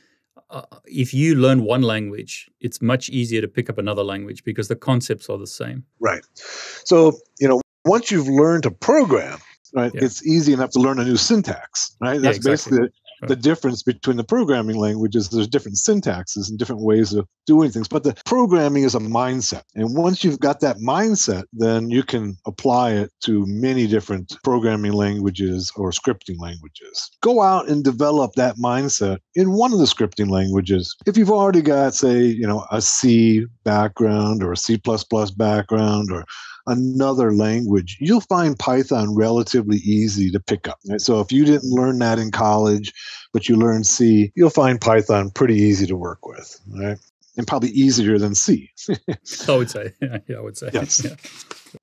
Uh, 0.48 0.62
if 0.84 1.12
you 1.12 1.34
learn 1.34 1.64
one 1.64 1.82
language, 1.82 2.48
it's 2.60 2.80
much 2.80 3.08
easier 3.08 3.40
to 3.40 3.48
pick 3.48 3.68
up 3.68 3.78
another 3.78 4.04
language 4.04 4.44
because 4.44 4.68
the 4.68 4.76
concepts 4.76 5.28
are 5.28 5.38
the 5.38 5.46
same. 5.46 5.84
Right. 5.98 6.24
So, 6.84 7.12
you 7.40 7.48
know, 7.48 7.60
once 7.84 8.10
you've 8.10 8.28
learned 8.28 8.62
to 8.64 8.70
program, 8.70 9.38
right, 9.74 9.92
yeah. 9.94 10.04
it's 10.04 10.24
easy 10.24 10.52
enough 10.52 10.70
to 10.70 10.80
learn 10.80 10.98
a 10.98 11.04
new 11.04 11.16
syntax, 11.16 11.96
right? 12.00 12.20
That's 12.20 12.44
yeah, 12.44 12.52
exactly. 12.52 12.78
basically. 12.78 13.00
The 13.28 13.37
difference 13.37 13.83
between 13.83 14.16
the 14.16 14.25
programming 14.25 14.76
languages, 14.76 15.28
there's 15.28 15.49
different 15.49 15.76
syntaxes 15.76 16.49
and 16.49 16.59
different 16.59 16.83
ways 16.83 17.12
of 17.12 17.26
doing 17.47 17.71
things. 17.71 17.88
But 17.88 18.04
the 18.04 18.14
programming 18.25 18.83
is 18.85 18.95
a 18.95 19.00
mindset. 19.00 19.62
And 19.75 19.97
once 19.97 20.25
you've 20.25 20.40
got 20.40 20.61
that 20.61 20.78
mindset, 20.78 21.45
then 21.52 21.90
you 21.90 22.02
can 22.02 22.37
apply 22.47 22.92
it 22.92 23.11
to 23.25 23.45
many 23.47 23.87
different 23.87 24.37
programming 24.42 24.92
languages 24.92 25.72
or 25.77 25.90
scripting 25.90 26.38
languages. 26.38 27.11
Go 27.22 27.42
out 27.42 27.68
and 27.68 27.85
develop 27.85 28.33
that 28.35 28.57
mindset 28.57 29.18
in 29.35 29.53
one 29.53 29.72
of 29.72 29.79
the 29.79 29.85
scripting 29.85 30.31
languages. 30.31 30.94
If 31.07 31.16
you've 31.16 31.31
already 31.31 31.62
got, 31.62 31.94
say, 31.94 32.24
you 32.24 32.46
know, 32.46 32.66
a 32.70 32.81
C 32.81 33.46
background 33.64 34.42
or 34.42 34.53
a 34.53 34.57
C 34.57 34.81
background 35.37 36.11
or 36.12 36.24
another 36.66 37.33
language, 37.33 37.96
you'll 38.00 38.20
find 38.20 38.59
Python 38.59 39.14
relatively 39.14 39.79
easy 39.79 40.31
to 40.31 40.40
pick 40.40 40.68
up. 40.68 40.79
Right? 40.88 41.00
So 41.00 41.20
if 41.20 41.33
you 41.33 41.44
didn't 41.44 41.70
learn 41.70 41.98
that 42.00 42.18
in 42.18 42.31
college, 42.31 42.92
but 43.33 43.48
you 43.48 43.57
learned 43.57 43.87
C, 43.87 44.33
you'll 44.35 44.50
find 44.50 44.81
Python 44.81 45.31
pretty 45.31 45.57
easy 45.57 45.87
to 45.87 45.96
work 45.96 46.26
with, 46.26 46.61
right? 46.74 46.98
And 47.37 47.46
probably 47.46 47.68
easier 47.70 48.18
than 48.18 48.35
C. 48.35 48.70
I 49.48 49.57
would 49.57 49.70
say, 49.70 49.92
yeah, 50.00 50.37
I 50.37 50.40
would 50.40 50.57
say. 50.57 50.70
Yes. 50.72 51.05
Yeah. 51.05 51.16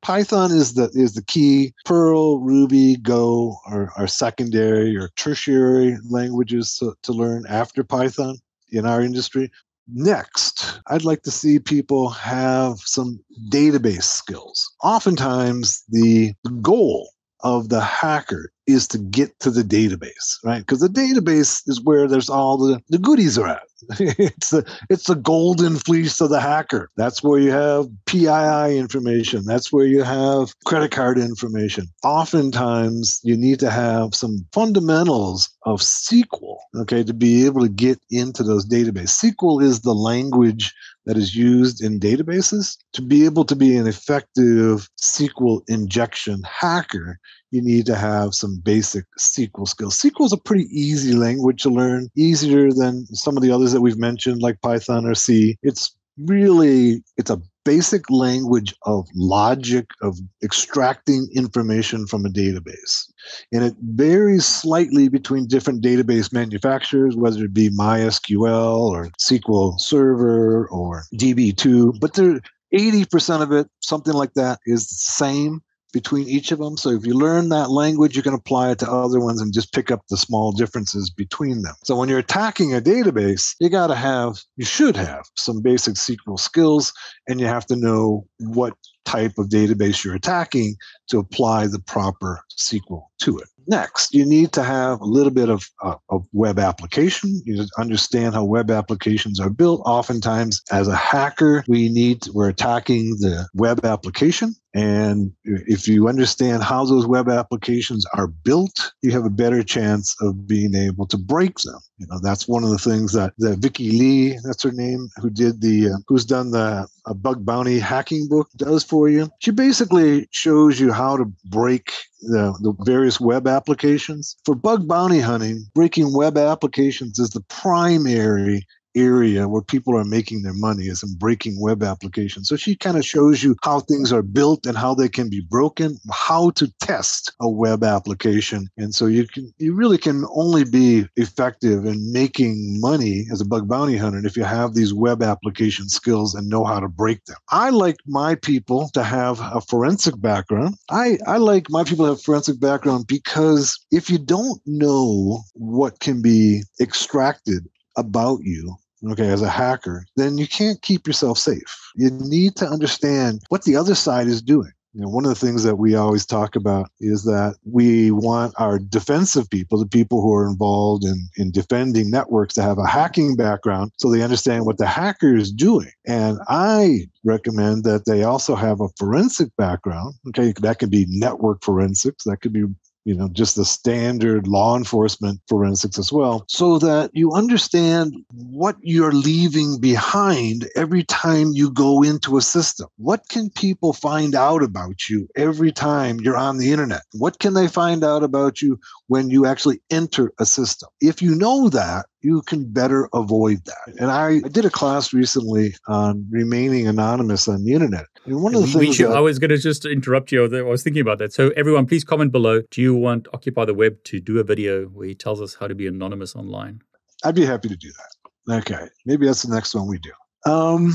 Python 0.02 0.52
is 0.52 0.74
the 0.74 0.89
is 0.93 1.13
the 1.13 1.24
key. 1.24 1.74
Perl, 1.86 2.39
Ruby, 2.39 2.96
Go 2.98 3.58
are, 3.67 3.91
are 3.96 4.08
secondary 4.08 4.98
or 4.98 5.10
tertiary 5.15 5.98
languages 6.10 6.76
to, 6.80 6.96
to 7.04 7.13
learn 7.13 7.46
after 7.48 7.84
Python 7.84 8.38
in 8.72 8.88
our 8.88 9.02
industry. 9.02 9.52
Next, 9.88 10.80
I'd 10.88 11.04
like 11.04 11.24
to 11.24 11.32
see 11.32 11.60
people 11.60 12.10
have 12.10 12.78
some 12.80 13.19
database 13.50 14.04
skills. 14.04 14.74
Oftentimes, 14.82 15.84
the 15.89 16.34
goal 16.62 17.10
of 17.41 17.69
the 17.69 17.82
hacker 17.82 18.52
is 18.67 18.88
to 18.89 18.97
get 18.97 19.38
to 19.39 19.52
the 19.52 19.63
database, 19.63 20.38
right? 20.43 20.60
Because 20.60 20.80
the 20.80 20.88
database 20.88 21.62
is 21.67 21.82
where 21.82 22.08
there's 22.08 22.30
all 22.30 22.58
the, 22.58 22.82
the 22.89 22.97
goodies 22.97 23.38
are 23.38 23.47
at. 23.47 23.63
it's 23.99 24.52
the 24.52 24.65
it's 24.89 25.08
the 25.08 25.15
golden 25.15 25.76
fleece 25.76 26.21
of 26.21 26.30
the 26.30 26.39
hacker. 26.39 26.89
That's 26.95 27.21
where 27.21 27.39
you 27.39 27.52
have 27.52 27.88
PII 28.06 28.78
information. 28.78 29.43
That's 29.45 29.73
where 29.73 29.86
you 29.86 30.04
have 30.04 30.54
credit 30.65 30.91
card 30.91 31.17
information. 31.17 31.88
Oftentimes, 32.04 33.19
you 33.23 33.36
need 33.36 33.60
to 33.60 33.69
have 33.69 34.15
some 34.15 34.45
fundamentals 34.54 35.49
of 35.63 35.82
SQL, 35.82 36.58
okay, 36.78 37.04
to 37.04 37.13
be 37.13 37.45
able 37.45 37.62
to 37.62 37.69
get 37.69 37.99
into 38.10 38.43
those 38.43 38.65
databases. 38.65 39.34
SQL 39.34 39.62
is 39.62 39.82
the 39.82 39.93
language 39.93 40.73
that 41.06 41.17
is 41.17 41.36
used 41.36 41.84
in 41.84 41.99
databases. 41.99 42.78
To 42.93 43.02
be 43.02 43.26
able 43.26 43.43
to 43.45 43.56
be 43.56 43.76
an 43.76 43.88
effective 43.88 44.89
SQL 45.02 45.62
injection 45.67 46.41
hacker, 46.43 47.19
you 47.52 47.62
need 47.62 47.86
to 47.86 47.95
have 47.95 48.34
some 48.34 48.53
basic 48.58 49.06
SQL 49.20 49.68
skills. 49.68 50.00
SQL 50.00 50.26
is 50.26 50.34
a 50.34 50.38
pretty 50.38 50.68
easy 50.72 51.13
language 51.13 51.63
to 51.63 51.70
learn, 51.70 52.10
easier 52.16 52.72
than 52.72 53.06
some 53.08 53.38
of 53.38 53.44
the 53.44 53.52
others 53.52 53.72
that 53.72 53.82
we've 53.82 53.98
mentioned, 53.98 54.42
like 54.42 54.62
Python 54.62 55.06
or 55.06 55.16
C. 55.16 55.58
It's 55.63 55.96
really 56.18 57.04
it's 57.18 57.30
a 57.30 57.42
basic 57.66 58.10
language 58.12 58.76
of 58.84 59.08
logic 59.16 59.88
of 60.02 60.20
extracting 60.44 61.28
information 61.34 62.06
from 62.06 62.26
a 62.26 62.30
database 62.30 63.10
and 63.52 63.63
it 63.63 63.74
varies 63.82 64.46
slightly 64.46 65.08
between 65.08 65.48
different 65.48 65.82
database 65.82 66.32
manufacturers 66.32 67.16
whether 67.16 67.46
it 67.46 67.54
be 67.54 67.70
mysql 67.70 68.89
or 68.89 69.10
sql 69.20 69.80
server 69.80 70.68
or 70.68 71.04
db2 71.16 72.00
but 72.00 72.13
there 72.13 72.39
80% 72.74 73.42
of 73.42 73.52
it 73.52 73.68
something 73.82 74.13
like 74.13 74.34
that 74.34 74.60
is 74.66 74.88
the 74.88 74.96
same 74.96 75.62
between 75.93 76.27
each 76.27 76.51
of 76.51 76.60
them. 76.60 76.75
So 76.75 76.89
if 76.89 77.06
you 77.06 77.13
learn 77.13 77.49
that 77.49 77.69
language, 77.69 78.17
you 78.17 78.23
can 78.23 78.34
apply 78.34 78.71
it 78.71 78.79
to 78.79 78.91
other 78.91 79.19
ones 79.19 79.39
and 79.39 79.53
just 79.53 79.71
pick 79.71 79.91
up 79.91 80.01
the 80.10 80.17
small 80.17 80.51
differences 80.51 81.10
between 81.10 81.62
them. 81.62 81.75
So 81.84 81.95
when 81.95 82.10
you're 82.10 82.19
attacking 82.19 82.73
a 82.73 82.82
database, 82.82 83.56
you 83.60 83.69
got 83.69 83.88
to 83.88 83.95
have, 83.95 84.39
you 84.58 84.65
should 84.65 84.97
have 84.97 85.23
some 85.38 85.62
basic 85.62 85.93
SQL 85.93 86.39
skills, 86.39 86.91
and 87.29 87.39
you 87.39 87.45
have 87.45 87.65
to 87.67 87.75
know 87.75 88.25
what 88.39 88.73
type 89.06 89.38
of 89.38 89.48
database 89.48 90.04
you're 90.04 90.16
attacking 90.16 90.76
to 91.10 91.20
apply 91.20 91.68
the 91.68 91.80
proper 91.80 92.42
SQL 92.58 93.04
to 93.20 93.38
it. 93.38 93.48
Next, 93.68 94.13
you 94.13 94.26
need 94.26 94.52
to 94.54 94.63
have 94.63 95.00
a 95.00 95.06
little 95.06 95.32
bit 95.32 95.50
of, 95.50 95.66
uh, 95.82 95.96
of 96.10 96.26
web 96.34 96.60
application. 96.60 97.42
You 97.46 97.66
understand 97.78 98.34
how 98.34 98.44
web 98.44 98.70
applications 98.70 99.39
are 99.39 99.50
built. 99.50 99.82
Oftentimes, 99.86 100.62
as 100.72 100.88
a 100.88 100.96
hacker, 100.96 101.63
we 101.68 101.89
need 101.89 102.28
we're 102.34 102.50
attacking 102.50 103.18
the 103.20 103.48
web 103.54 103.86
application. 103.86 104.56
And 104.74 105.32
if 105.44 105.88
you 105.88 106.08
understand 106.08 106.63
how 106.63 106.84
those 106.84 107.06
web 107.06 107.30
applications 107.30 108.06
are 108.13 108.28
built, 108.28 108.92
you 109.02 109.12
have 109.12 109.26
a 109.26 109.30
better 109.30 109.63
chance 109.63 110.16
of 110.20 110.48
being 110.48 110.76
able 110.76 111.06
to 111.08 111.18
break 111.18 111.60
them. 111.60 111.80
You 112.00 112.08
know, 112.08 112.20
that's 112.22 112.48
one 112.48 112.63
of 112.63 112.72
the 112.72 112.80
things 112.80 113.13
that, 113.13 113.34
that 113.38 113.62
Vickie 113.62 113.98
Li, 113.98 114.38
that's 114.44 114.63
her 114.63 114.72
name, 114.72 115.10
who 115.18 115.30
did 115.30 115.62
the, 115.62 115.89
uh, 115.89 115.98
who's 116.08 116.26
done 116.26 116.52
the 116.52 116.88
a 117.06 117.13
bug 117.13 117.46
bounty 117.46 117.80
hacking 117.80 118.28
book 118.28 118.50
does 118.56 118.84
for 118.84 119.10
you. 119.10 119.30
She 119.39 119.52
basically 119.52 120.28
shows 120.32 120.80
you 120.80 120.92
how 120.92 121.18
to 121.18 121.26
break 121.46 121.92
the, 122.22 122.58
the 122.62 122.74
various 122.86 123.20
web 123.20 123.48
applications. 123.48 124.36
For 124.46 124.56
bug 124.56 124.88
bounty 124.88 125.20
hunting, 125.20 125.66
breaking 125.76 126.13
web 126.13 126.38
applications 126.38 127.20
is 127.20 127.32
the 127.32 127.42
primary 127.42 128.66
area 128.95 129.47
where 129.47 129.62
people 129.62 129.95
are 129.97 130.06
making 130.06 130.41
their 130.41 130.53
money 130.53 130.86
is 130.86 131.03
in 131.03 131.15
breaking 131.15 131.60
web 131.60 131.84
applications. 131.84 132.47
So 132.47 132.56
she 132.56 132.75
kind 132.75 132.97
of 132.97 133.06
shows 133.06 133.43
you 133.43 133.56
how 133.63 133.79
things 133.79 134.12
are 134.12 134.21
built 134.21 134.65
and 134.65 134.77
how 134.77 134.93
they 134.93 135.10
can 135.10 135.29
be 135.29 135.41
broken, 135.41 135.97
how 136.12 136.51
to 136.51 136.71
test 136.79 137.34
a 137.39 137.49
web 137.49 137.84
application. 137.84 138.67
And 138.77 138.93
so 138.93 139.06
you 139.06 139.27
can 139.27 139.53
you 139.58 139.73
really 139.73 139.97
can 139.97 140.25
only 140.34 140.63
be 140.63 141.06
effective 141.15 141.86
in 141.86 142.12
making 142.12 142.79
money 142.79 143.25
as 143.32 143.41
a 143.41 143.45
bug 143.45 143.67
bounty 143.67 143.97
hunter 143.97 144.25
if 144.25 144.38
you 144.38 144.43
have 144.43 144.73
these 144.73 144.93
web 144.93 145.21
application 145.21 145.89
skills 145.89 146.36
and 146.36 146.47
know 146.47 146.63
how 146.63 146.79
to 146.79 146.88
break 146.88 147.23
them. 147.25 147.38
I 147.49 147.69
like 147.69 147.97
my 148.08 148.36
people 148.36 148.89
to 148.93 149.03
have 149.03 149.39
a 149.39 149.62
forensic 149.62 150.19
background. 150.19 150.75
I, 150.89 151.17
I 151.27 151.38
like 151.38 151.69
my 151.69 151.84
people 151.84 152.06
to 152.06 152.12
have 152.12 152.21
forensic 152.21 152.60
background 152.60 153.08
because 153.08 153.77
if 153.91 154.10
you 154.10 154.17
don't 154.17 154.62
know 154.65 155.41
what 155.53 155.99
can 155.99 156.21
be 156.21 156.63
extracted 156.79 157.67
about 157.95 158.39
you 158.43 158.75
okay, 159.12 159.30
as 159.30 159.42
a 159.42 159.50
hacker, 159.50 160.06
then 160.16 160.38
you 160.38 160.48
can't 160.48 160.82
keep 160.82 161.08
yourself 161.08 161.38
safe. 161.38 161.92
You 161.96 162.10
need 162.12 162.56
to 162.58 162.68
understand 162.68 163.42
what 163.50 163.63
the 163.63 163.76
other 163.76 163.96
side 163.96 164.28
is 164.28 164.42
doing. 164.42 164.72
You 164.94 165.02
know, 165.02 165.10
one 165.10 165.26
of 165.26 165.30
the 165.30 165.46
things 165.46 165.63
that 165.63 165.78
we 165.78 165.96
always 165.96 166.24
talk 166.24 166.56
about 166.56 166.92
is 167.00 167.24
that 167.24 167.56
we 167.66 168.12
want 168.12 168.54
our 168.60 168.78
defensive 168.78 169.50
people, 169.50 169.80
the 169.80 169.88
people 169.88 170.22
who 170.22 170.32
are 170.36 170.48
involved 170.48 171.04
in, 171.04 171.30
in 171.36 171.52
defending 171.52 172.12
networks, 172.12 172.54
to 172.56 172.62
have 172.62 172.78
a 172.78 172.86
hacking 172.86 173.36
background 173.36 173.92
so 173.98 174.12
they 174.12 174.22
understand 174.22 174.68
what 174.68 174.78
the 174.78 174.86
hacker 174.86 175.36
is 175.36 175.52
doing. 175.52 175.89
And 176.06 176.38
I 176.48 177.08
recommend 177.24 177.86
that 177.86 178.06
they 178.06 178.22
also 178.22 178.54
have 178.54 178.82
a 178.82 178.89
forensic 179.00 179.50
background. 179.58 180.13
Okay, 180.28 180.54
that 180.62 180.78
could 180.78 180.92
be 180.92 181.08
network 181.10 181.63
forensics, 181.63 182.26
that 182.26 182.42
could 182.42 182.54
be 182.54 182.66
you 183.06 183.16
know, 183.16 183.28
just 183.30 183.56
the 183.56 183.66
standard 183.66 184.48
law 184.48 184.78
enforcement 184.78 185.42
forensics 185.48 186.00
as 186.00 186.12
well, 186.12 186.46
so 186.48 186.78
that 186.80 187.12
you 187.13 187.34
understand 187.34 188.13
what 188.34 188.76
you're 188.82 189.12
leaving 189.12 189.80
behind 189.80 190.70
every 190.76 191.04
time 191.04 191.52
you 191.54 191.72
go 191.72 192.02
into 192.04 192.38
a 192.38 192.42
system. 192.42 192.88
What 192.98 193.28
can 193.30 193.50
people 193.50 193.94
find 193.94 194.36
out 194.36 194.63
about 194.63 195.10
you 195.10 195.28
every 195.36 195.72
time 195.72 196.20
you're 196.22 196.38
on 196.38 196.58
the 196.58 196.72
internet? 196.72 197.02
What 197.13 197.39
can 197.39 197.54
they 197.54 197.68
find 197.68 198.04
out 198.04 198.24
about 198.24 198.62
you 198.62 198.80
when 199.08 199.30
you 199.30 199.46
actually 199.46 199.82
enter 199.89 200.32
a 200.39 200.46
system? 200.46 200.89
If 201.02 201.22
you 201.22 201.36
know 201.36 201.70
that, 201.70 202.06
you 202.24 202.42
can 202.44 202.72
better 202.72 203.10
avoid 203.14 203.64
that. 203.66 203.96
And 204.00 204.10
I, 204.10 204.38
I 204.46 204.50
did 204.50 204.66
a 204.66 204.70
class 204.70 205.14
recently 205.14 205.76
on 205.88 206.26
remaining 206.32 206.88
anonymous 206.88 207.48
on 207.48 207.64
the 207.64 207.74
internet. 207.74 208.06
And 208.26 208.42
one 208.42 208.56
of 208.56 208.62
the 208.62 208.68
things 208.68 208.96
should, 208.96 209.10
that, 209.10 209.18
I 209.18 209.20
was 209.20 209.40
going 209.40 209.50
to 209.50 209.58
just 209.58 209.86
interrupt 209.86 210.32
you. 210.32 210.44
I 210.44 210.62
was 210.62 210.84
thinking 210.84 211.02
about 211.02 211.20
that. 211.20 211.34
So 211.34 211.52
everyone, 211.58 211.86
please 211.86 212.04
comment 212.04 212.32
below. 212.32 212.62
Do 212.72 212.82
you 212.82 212.96
want 212.96 213.28
Occupy 213.34 213.66
the 213.66 213.74
Web 213.74 214.02
to 214.06 214.20
do 214.20 214.40
a 214.40 214.44
video 214.44 214.86
where 214.86 215.08
he 215.08 215.16
tells 215.16 215.42
us 215.42 215.54
how 215.54 215.68
to 215.68 215.76
be 215.76 215.86
anonymous 215.86 216.36
online? 216.36 216.82
I'd 217.24 217.36
be 217.36 217.46
happy 217.46 217.68
to 217.70 217.76
do 217.76 217.92
that. 217.92 218.58
Okay, 218.60 218.88
maybe 219.06 219.26
that's 219.26 219.44
the 219.44 219.54
next 219.54 219.74
one 219.74 219.88
we 219.88 220.00
do. 220.00 220.12
Um, 220.46 220.94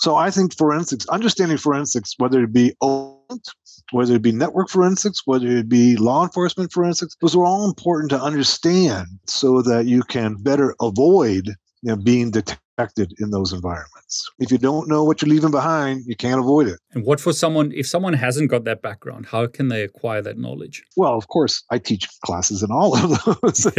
so 0.00 0.16
I 0.16 0.30
think 0.30 0.56
forensics, 0.56 1.06
understanding 1.08 1.58
forensics, 1.58 2.14
whether 2.18 2.42
it 2.42 2.52
be 2.52 2.74
whether 3.92 4.14
it 4.14 4.22
be 4.22 4.32
network 4.32 4.68
forensics, 4.68 5.22
whether 5.26 5.46
it 5.48 5.68
be 5.68 5.96
law 5.96 6.22
enforcement 6.24 6.72
forensics, 6.72 7.16
those 7.20 7.34
are 7.36 7.44
all 7.44 7.68
important 7.68 8.10
to 8.10 8.20
understand 8.20 9.06
so 9.26 9.62
that 9.62 9.86
you 9.86 10.02
can 10.02 10.34
better 10.34 10.74
avoid 10.80 11.48
you 11.82 11.90
know, 11.90 11.96
being 11.96 12.30
detected 12.30 12.60
in 13.18 13.30
those 13.30 13.52
environments. 13.52 14.28
If 14.38 14.50
you 14.50 14.58
don't 14.58 14.88
know 14.88 15.04
what 15.04 15.22
you're 15.22 15.28
leaving 15.28 15.50
behind, 15.50 16.04
you 16.06 16.16
can't 16.16 16.40
avoid 16.40 16.68
it. 16.68 16.80
And 16.92 17.04
what 17.04 17.20
for 17.20 17.32
someone, 17.32 17.72
if 17.72 17.86
someone 17.86 18.12
hasn't 18.14 18.50
got 18.50 18.64
that 18.64 18.82
background, 18.82 19.26
how 19.26 19.46
can 19.46 19.68
they 19.68 19.82
acquire 19.82 20.22
that 20.22 20.38
knowledge? 20.38 20.82
Well, 20.96 21.14
of 21.14 21.28
course, 21.28 21.62
I 21.70 21.78
teach 21.78 22.08
classes 22.24 22.62
in 22.62 22.70
all 22.70 22.96
of 22.96 23.10
those. 23.24 23.66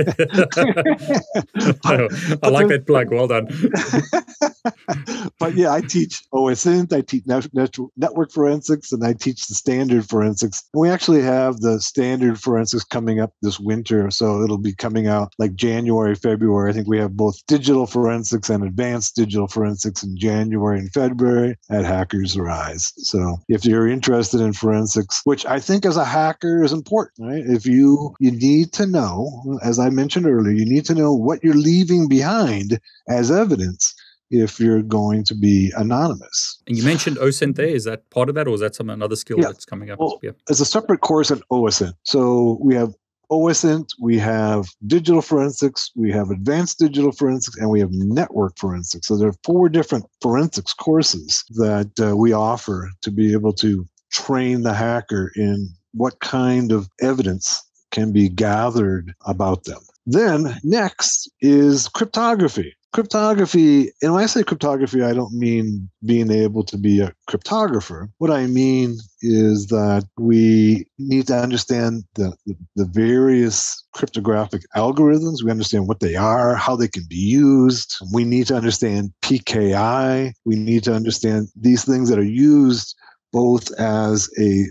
I 2.44 2.50
like 2.50 2.68
that 2.68 2.84
plug. 2.88 3.12
Well 3.12 3.28
done. 3.28 3.48
but 5.40 5.56
yeah, 5.56 5.74
I 5.74 5.82
teach 5.82 6.22
OSINT, 6.34 6.94
I 6.94 7.02
teach 7.02 7.26
net- 7.26 7.54
net- 7.54 7.76
network 7.98 8.32
forensics, 8.32 8.92
and 8.92 9.04
I 9.04 9.14
teach 9.14 9.48
the 9.48 9.56
standard 9.56 10.08
forensics. 10.08 10.64
We 10.74 10.90
actually 10.90 11.22
have 11.24 11.60
the 11.60 11.80
standard 11.82 12.40
forensics 12.40 12.84
coming 12.84 13.20
up 13.20 13.34
this 13.42 13.60
winter, 13.60 14.12
so 14.12 14.44
it'll 14.44 14.58
be 14.58 14.74
coming 14.74 15.08
out 15.08 15.34
like 15.38 15.56
January, 15.56 16.16
February. 16.16 16.70
I 16.70 16.74
think 16.74 16.88
we 16.88 17.00
have 17.00 17.18
both 17.18 17.46
digital 17.48 17.88
forensics 17.88 18.50
and 18.50 18.64
advanced 18.64 18.91
digital 19.16 19.48
forensics 19.48 20.04
in 20.04 20.18
January 20.18 20.80
and 20.80 20.92
February 20.92 21.56
at 21.70 21.86
Hackers-Arise. 21.86 22.94
So 22.98 23.38
if 23.48 23.66
you're 23.66 23.88
interested 23.88 24.42
in 24.42 24.54
forensics, 24.54 25.22
which 25.24 25.46
I 25.46 25.60
think 25.60 25.86
as 25.86 25.98
a 25.98 26.06
hacker 26.06 26.64
is 26.64 26.72
important, 26.74 27.28
right? 27.28 27.44
If 27.46 27.66
you 27.66 28.14
you 28.20 28.32
need 28.32 28.74
to 28.74 28.86
know, 28.86 29.60
as 29.64 29.80
I 29.80 29.90
mentioned 29.90 30.26
earlier, 30.26 30.54
you 30.54 30.66
need 30.66 30.86
to 30.86 30.96
know 30.96 31.14
what 31.14 31.44
you're 31.44 31.54
leaving 31.56 32.08
behind 32.08 32.80
as 33.08 33.32
evidence 33.32 33.94
if 34.32 34.60
you're 34.62 34.82
going 34.82 35.24
to 35.26 35.36
be 35.36 35.74
anonymous. 35.76 36.62
And 36.68 36.78
you 36.78 36.84
mentioned 36.84 37.18
OSINT 37.18 37.56
there. 37.58 37.68
Is 37.68 37.84
that 37.84 38.10
part 38.12 38.30
of 38.30 38.36
that, 38.36 38.48
or 38.48 38.54
is 38.56 38.62
that 38.62 38.74
some 38.76 38.90
another 38.90 39.18
skill 39.18 39.38
Yeah. 39.40 39.48
that's 39.48 39.66
coming 39.66 39.92
up? 39.92 40.00
Well, 40.00 40.20
yeah. 40.24 40.32
It's 40.50 40.62
a 40.62 40.66
separate 40.66 41.02
course 41.02 41.32
at 41.32 41.40
OSINT. 41.52 41.94
So 42.04 42.58
we 42.62 42.74
have 42.76 42.94
OSINT, 43.32 43.88
we 44.00 44.18
have 44.18 44.68
digital 44.86 45.22
forensics, 45.22 45.90
we 45.96 46.12
have 46.12 46.30
advanced 46.30 46.80
digital 46.80 47.14
forensics, 47.14 47.58
and 47.58 47.70
we 47.70 47.80
have 47.80 47.92
network 47.92 48.58
forensics. 48.58 49.08
So 49.08 49.18
there 49.18 49.30
are 49.30 49.36
four 49.46 49.70
different 49.70 50.06
forensics 50.22 50.74
courses 50.74 51.44
that 51.52 51.92
uh, 52.00 52.16
we 52.18 52.34
offer 52.34 52.90
to 53.02 53.12
be 53.12 53.32
able 53.32 53.54
to 53.54 53.88
train 54.12 54.64
the 54.64 54.74
hacker 54.74 55.32
in 55.36 55.70
what 55.94 56.20
kind 56.20 56.72
of 56.72 56.90
evidence 57.02 57.64
can 57.92 58.12
be 58.12 58.28
gathered 58.28 59.14
about 59.26 59.64
them. 59.64 59.80
Then 60.06 60.58
next 60.64 61.32
is 61.42 61.88
cryptography. 61.88 62.76
Cryptography, 62.94 63.90
and 64.02 64.14
when 64.14 64.24
I 64.24 64.26
say 64.26 64.44
cryptography, 64.44 65.02
I 65.02 65.14
don't 65.14 65.34
mean 65.34 65.90
being 66.06 66.30
able 66.30 66.64
to 66.66 66.78
be 66.78 67.00
a 67.00 67.14
cryptographer. 67.30 68.10
What 68.18 68.32
I 68.32 68.48
mean 68.48 68.98
is 69.22 69.68
that 69.68 70.06
we 70.18 70.88
need 71.00 71.28
to 71.28 71.38
understand 71.38 72.04
the, 72.16 72.36
the, 72.76 72.86
various 72.86 73.82
cryptographic 73.94 74.64
algorithms. 74.76 75.42
We 75.42 75.52
understand 75.52 75.88
what 75.88 76.02
they 76.02 76.18
are, 76.18 76.56
how 76.56 76.76
they 76.76 76.90
can 76.90 77.04
be 77.08 77.16
used. 77.16 77.96
We 78.14 78.26
need 78.26 78.48
to 78.48 78.58
understand 78.58 79.14
PKI. 79.22 80.34
We 80.44 80.56
need 80.58 80.84
to 80.84 80.94
understand 80.94 81.48
these 81.56 81.86
things 81.86 82.10
that 82.10 82.20
are 82.20 82.24
used 82.24 82.94
both 83.32 83.72
as 83.80 84.30
a 84.38 84.66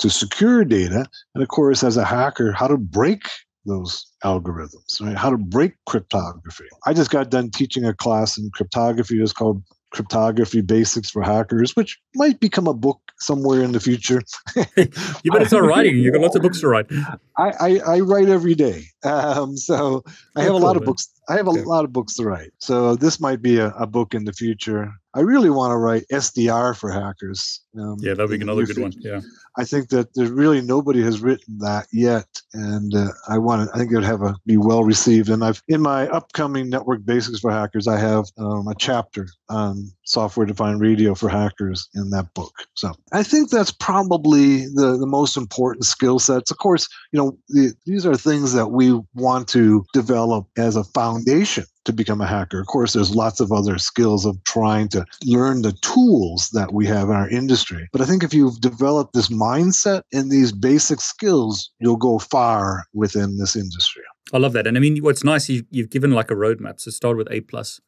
to 0.00 0.10
secure 0.10 0.64
data 0.64 1.06
and 1.34 1.42
of 1.42 1.48
course 1.48 1.84
as 1.84 1.96
a 1.96 2.04
hacker 2.04 2.52
how 2.52 2.66
to 2.66 2.78
break 2.78 3.28
those 3.66 4.06
algorithms 4.24 5.00
right 5.00 5.16
how 5.16 5.30
to 5.30 5.36
break 5.36 5.72
cryptography 5.86 6.64
i 6.86 6.92
just 6.94 7.10
got 7.10 7.30
done 7.30 7.50
teaching 7.50 7.84
a 7.84 7.92
class 7.94 8.38
in 8.38 8.50
cryptography 8.54 9.20
it's 9.22 9.32
called 9.32 9.62
cryptography 9.90 10.60
basics 10.60 11.10
for 11.10 11.20
hackers 11.22 11.74
which 11.74 11.98
might 12.14 12.38
become 12.40 12.66
a 12.68 12.72
book 12.74 13.00
somewhere 13.18 13.60
in 13.62 13.72
the 13.72 13.80
future 13.80 14.22
You 14.76 15.30
better 15.32 15.44
start 15.46 15.64
writing. 15.64 15.96
You've 15.98 16.14
got 16.14 16.22
lots 16.22 16.36
of 16.36 16.42
books 16.42 16.60
to 16.60 16.68
write. 16.68 16.86
I, 17.36 17.50
I, 17.60 17.80
I 17.96 18.00
write 18.00 18.28
every 18.28 18.54
day. 18.54 18.84
Um, 19.04 19.56
so 19.56 20.02
I 20.36 20.42
Oh, 20.42 20.42
have 20.42 20.54
a 20.54 20.58
cool, 20.58 20.60
lot 20.60 20.76
of 20.76 20.82
man. 20.82 20.86
books. 20.86 21.08
I 21.28 21.34
have 21.36 21.46
a 21.46 21.50
lot 21.50 21.84
of 21.84 21.92
books 21.92 22.14
to 22.14 22.24
write. 22.24 22.52
So 22.58 22.96
this 22.96 23.20
might 23.20 23.42
be 23.42 23.58
a, 23.58 23.68
a 23.70 23.86
book 23.86 24.14
in 24.14 24.24
the 24.24 24.32
future. 24.32 24.90
I 25.14 25.20
really 25.20 25.50
want 25.50 25.72
to 25.72 25.76
write 25.76 26.04
SDR 26.12 26.76
for 26.76 26.90
hackers. 26.90 27.60
Um, 27.78 27.96
Yeah, 28.00 28.14
that'd 28.14 28.30
be 28.30 28.40
another 28.40 28.64
good 28.64 28.78
one. 28.78 28.92
Yeah. 28.98 29.20
I 29.58 29.64
think 29.64 29.88
that 29.88 30.14
there's 30.14 30.30
really 30.30 30.60
nobody 30.60 31.02
has 31.02 31.20
written 31.20 31.58
that 31.58 31.86
yet, 31.92 32.28
and 32.54 32.94
uh, 32.94 33.08
I 33.28 33.38
want 33.38 33.68
to. 33.68 33.74
I 33.74 33.78
think 33.78 33.90
it 33.90 33.96
would 33.96 34.04
have 34.04 34.22
a 34.22 34.36
be 34.46 34.56
well 34.56 34.84
received. 34.84 35.28
And 35.28 35.44
I've 35.44 35.62
in 35.66 35.82
my 35.82 36.08
upcoming 36.08 36.70
network 36.70 37.04
basics 37.04 37.40
for 37.40 37.50
hackers, 37.50 37.88
I 37.88 37.98
have 37.98 38.26
um, 38.38 38.68
a 38.68 38.74
chapter 38.78 39.26
on 39.48 39.90
software 40.04 40.46
defined 40.46 40.80
radio 40.80 41.14
for 41.14 41.28
hackers 41.28 41.88
in 41.94 42.10
that 42.10 42.32
book. 42.34 42.52
So 42.74 42.92
I 43.12 43.24
think 43.24 43.50
that's 43.50 43.72
probably 43.72 44.66
the 44.66 44.96
the 44.98 45.06
most 45.06 45.36
important 45.36 45.84
skill 45.84 46.20
sets. 46.20 46.52
Of 46.52 46.58
course, 46.58 46.88
you 47.12 47.18
know 47.18 47.36
the, 47.48 47.74
these 47.86 48.06
are 48.06 48.14
things 48.14 48.52
that 48.52 48.68
we 48.68 49.00
want 49.14 49.48
to 49.48 49.84
develop 49.92 50.46
as 50.56 50.76
a 50.76 50.84
foundation 50.84 51.64
to 51.84 51.92
become 51.92 52.20
a 52.20 52.26
hacker. 52.26 52.60
Of 52.60 52.66
course, 52.66 52.92
there's 52.92 53.14
lots 53.14 53.40
of 53.40 53.52
other 53.52 53.78
skills 53.78 54.26
of 54.26 54.42
trying 54.44 54.88
to 54.88 55.04
learn 55.24 55.62
the 55.62 55.72
tools 55.82 56.50
that 56.52 56.72
we 56.72 56.86
have 56.86 57.08
in 57.08 57.14
our 57.14 57.28
industry. 57.28 57.88
But 57.92 58.02
I 58.02 58.04
think 58.04 58.22
if 58.22 58.34
you've 58.34 58.60
developed 58.60 59.14
this 59.14 59.28
mindset 59.28 60.02
and 60.12 60.30
these 60.30 60.52
basic 60.52 61.00
skills, 61.00 61.70
you'll 61.78 61.96
go 61.96 62.18
far 62.18 62.84
within 62.92 63.38
this 63.38 63.56
industry. 63.56 64.02
I 64.32 64.38
love 64.38 64.52
that. 64.52 64.66
And 64.66 64.76
I 64.76 64.80
mean, 64.80 64.98
what's 64.98 65.24
nice, 65.24 65.48
you, 65.48 65.64
you've 65.70 65.90
given 65.90 66.12
like 66.12 66.30
a 66.30 66.34
roadmap. 66.34 66.80
So 66.80 66.90
start 66.90 67.16
with 67.16 67.28
A 67.30 67.40
plus, 67.40 67.80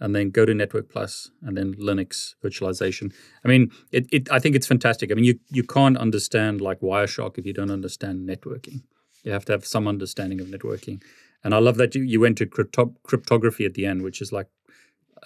and 0.00 0.14
then 0.14 0.30
go 0.30 0.44
to 0.44 0.54
Network 0.54 0.88
Plus, 0.90 1.30
and 1.42 1.56
then 1.56 1.74
Linux 1.74 2.34
virtualization. 2.44 3.12
I 3.44 3.48
mean, 3.48 3.70
it, 3.90 4.06
it 4.12 4.30
I 4.30 4.38
think 4.38 4.54
it's 4.54 4.66
fantastic. 4.66 5.10
I 5.10 5.14
mean, 5.14 5.24
you 5.24 5.38
you 5.50 5.62
can't 5.62 5.96
understand 5.96 6.60
like 6.60 6.80
Wireshark 6.80 7.38
if 7.38 7.46
you 7.46 7.52
don't 7.52 7.70
understand 7.70 8.28
networking. 8.28 8.82
You 9.24 9.32
have 9.32 9.44
to 9.46 9.52
have 9.52 9.66
some 9.66 9.88
understanding 9.88 10.40
of 10.40 10.46
networking. 10.46 11.02
And 11.44 11.54
I 11.54 11.58
love 11.58 11.76
that 11.76 11.94
you, 11.94 12.02
you 12.02 12.20
went 12.20 12.38
to 12.38 12.46
crypto- 12.46 12.94
cryptography 13.04 13.64
at 13.64 13.74
the 13.74 13.86
end, 13.86 14.02
which 14.02 14.20
is 14.20 14.32
like, 14.32 14.48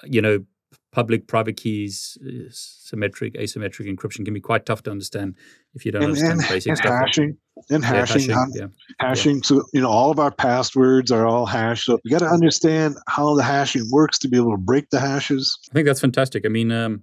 you 0.05 0.21
know, 0.21 0.45
public, 0.91 1.27
private 1.27 1.57
keys, 1.57 2.19
uh, 2.27 2.49
symmetric, 2.51 3.35
asymmetric 3.35 3.91
encryption 3.95 4.25
can 4.25 4.35
be 4.35 4.41
quite 4.41 4.67
tough 4.67 4.83
to 4.83 4.91
understand 4.91 5.35
if 5.75 5.87
you 5.87 5.93
don't 5.93 6.03
And, 6.03 6.11
understand 6.11 6.41
and, 6.41 6.49
basic 6.49 6.69
and 6.71 6.79
stuff. 6.79 6.91
like- 6.91 7.01
hashing 7.07 7.37
and 7.71 7.83
Yeah, 7.83 7.89
hashing, 8.07 8.37
yeah. 8.55 8.67
hashing. 9.01 9.43
So 9.43 9.65
you 9.73 9.81
know, 9.81 9.89
all 9.89 10.11
of 10.11 10.19
our 10.19 10.31
passwords 10.31 11.11
are 11.11 11.27
all 11.27 11.47
hashed. 11.47 11.85
So 11.87 11.99
you 12.05 12.11
got 12.11 12.19
to 12.21 12.27
understand 12.31 12.97
how 13.09 13.35
the 13.35 13.43
hashing 13.43 13.89
works 13.91 14.19
to 14.21 14.29
be 14.29 14.37
able 14.37 14.51
to 14.53 14.57
break 14.59 14.91
the 14.91 15.01
hashes. 15.01 15.59
I 15.71 15.75
think 15.75 15.87
that's 15.87 16.01
fantastic. 16.01 16.45
I 16.45 16.49
mean, 16.49 16.71
um, 16.73 17.03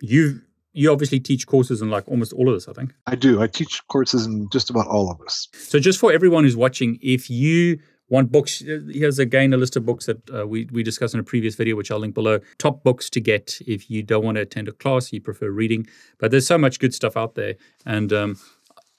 you 0.00 0.40
you 0.72 0.90
obviously 0.90 1.18
teach 1.20 1.46
courses 1.46 1.82
in 1.82 1.90
like 1.90 2.08
almost 2.08 2.32
all 2.32 2.48
of 2.48 2.54
this. 2.54 2.66
I 2.68 2.72
think. 2.72 2.94
I 3.06 3.14
do. 3.16 3.42
I 3.42 3.46
teach 3.46 3.80
courses 3.88 4.26
in 4.26 4.48
just 4.50 4.70
about 4.70 4.86
all 4.88 5.10
of 5.10 5.20
us. 5.20 5.48
So 5.54 5.78
just 5.78 5.98
for 6.00 6.12
everyone 6.12 6.44
who's 6.44 6.56
watching, 6.56 6.98
if 7.02 7.28
you 7.30 7.78
want 8.10 8.30
books, 8.30 8.62
uh, 8.62 8.80
here's 8.90 9.18
again 9.18 9.54
a 9.54 9.56
list 9.56 9.76
of 9.76 9.86
books 9.86 10.06
that 10.06 10.30
uh, 10.30 10.46
we 10.46 10.66
we 10.70 10.82
discussed 10.82 11.14
in 11.14 11.20
a 11.20 11.24
previous 11.24 11.54
video, 11.54 11.76
which 11.76 11.90
I'll 11.90 11.98
link 11.98 12.14
below. 12.14 12.40
Top 12.58 12.82
books 12.82 13.08
to 13.10 13.20
get 13.20 13.58
if 13.66 13.90
you 13.90 14.02
don't 14.02 14.24
want 14.24 14.36
to 14.36 14.42
attend 14.42 14.68
a 14.68 14.72
class, 14.72 15.12
you 15.12 15.20
prefer 15.20 15.50
reading. 15.50 15.86
But 16.18 16.30
there's 16.30 16.46
so 16.46 16.58
much 16.58 16.78
good 16.78 16.92
stuff 16.92 17.16
out 17.16 17.36
there, 17.36 17.54
and 17.86 18.12
um, 18.12 18.38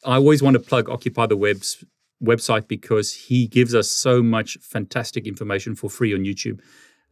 I 0.04 0.16
always 0.16 0.42
want 0.42 0.56
to 0.56 0.60
plug 0.60 0.90
Occupy 0.90 1.28
the 1.28 1.38
Web's 1.38 1.84
website 2.24 2.68
because 2.68 3.14
he 3.14 3.48
gives 3.48 3.76
us 3.76 3.90
so 3.90 4.24
much 4.24 4.58
fantastic 4.62 5.28
information 5.28 5.76
for 5.76 5.90
free 5.90 6.14
on 6.14 6.22
YouTube. 6.22 6.60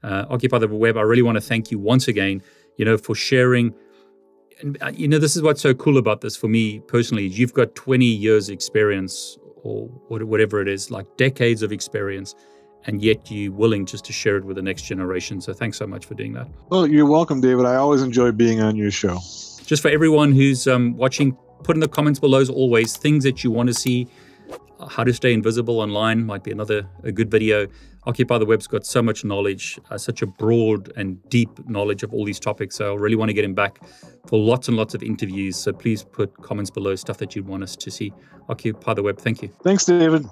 Uh, 0.01 0.25
Occupy 0.29 0.59
the 0.59 0.67
Web, 0.67 0.97
I 0.97 1.01
really 1.01 1.21
want 1.21 1.35
to 1.35 1.41
thank 1.41 1.71
you 1.71 1.79
once 1.79 2.07
again, 2.07 2.41
you 2.77 2.85
know, 2.85 2.97
for 2.97 3.15
sharing. 3.15 3.73
And 4.61 4.77
uh, 4.81 4.91
you 4.93 5.07
know, 5.07 5.19
this 5.19 5.35
is 5.35 5.41
what's 5.41 5.61
so 5.61 5.73
cool 5.73 5.97
about 5.97 6.21
this 6.21 6.37
for 6.37 6.47
me 6.47 6.79
personally. 6.79 7.27
You've 7.27 7.53
got 7.53 7.75
20 7.75 8.05
years 8.05 8.49
experience 8.49 9.37
or 9.63 9.87
whatever 10.07 10.61
it 10.61 10.67
is, 10.67 10.91
like 10.91 11.05
decades 11.17 11.61
of 11.63 11.71
experience, 11.71 12.35
and 12.85 13.01
yet 13.01 13.29
you're 13.29 13.51
willing 13.51 13.85
just 13.85 14.05
to 14.05 14.13
share 14.13 14.37
it 14.37 14.45
with 14.45 14.55
the 14.55 14.61
next 14.61 14.83
generation. 14.83 15.41
So 15.41 15.53
thanks 15.53 15.77
so 15.77 15.85
much 15.85 16.05
for 16.05 16.15
doing 16.15 16.33
that. 16.33 16.47
Well, 16.69 16.87
you're 16.87 17.05
welcome, 17.05 17.41
David. 17.41 17.65
I 17.65 17.75
always 17.75 18.01
enjoy 18.01 18.31
being 18.31 18.61
on 18.61 18.75
your 18.75 18.91
show. 18.91 19.19
just 19.65 19.81
for 19.81 19.89
everyone 19.89 20.31
who's 20.31 20.67
um, 20.67 20.97
watching, 20.97 21.37
put 21.63 21.75
in 21.75 21.79
the 21.79 21.87
comments 21.87 22.19
below 22.19 22.39
as 22.39 22.49
always 22.49 22.97
things 22.97 23.23
that 23.23 23.43
you 23.43 23.51
want 23.51 23.67
to 23.67 23.73
see. 23.73 24.07
How 24.89 25.03
to 25.03 25.13
stay 25.13 25.33
invisible 25.33 25.79
online 25.79 26.25
might 26.25 26.43
be 26.43 26.51
another 26.51 26.87
a 27.03 27.11
good 27.11 27.29
video. 27.29 27.67
Occupy 28.09 28.39
the 28.39 28.45
Web's 28.47 28.65
got 28.65 28.87
so 28.87 29.03
much 29.03 29.23
knowledge, 29.23 29.79
uh, 29.91 29.97
such 29.99 30.23
a 30.23 30.25
broad 30.25 30.91
and 30.95 31.21
deep 31.29 31.49
knowledge 31.69 32.01
of 32.01 32.11
all 32.11 32.25
these 32.25 32.39
topics. 32.39 32.75
So 32.75 32.93
I 32.93 32.97
really 32.97 33.15
want 33.15 33.29
to 33.29 33.35
get 33.35 33.45
him 33.45 33.53
back 33.53 33.81
for 34.27 34.39
lots 34.39 34.67
and 34.67 34.75
lots 34.75 34.95
of 34.95 35.03
interviews. 35.03 35.55
So 35.55 35.71
please 35.71 36.05
put 36.05 36.35
comments 36.41 36.71
below 36.71 36.95
stuff 36.95 37.19
that 37.19 37.35
you'd 37.35 37.47
want 37.47 37.61
us 37.61 37.75
to 37.75 37.91
see. 37.91 38.11
Occupy 38.49 38.95
the 38.95 39.03
Web. 39.03 39.19
Thank 39.19 39.43
you. 39.43 39.49
Thanks, 39.63 39.85
David. 39.85 40.25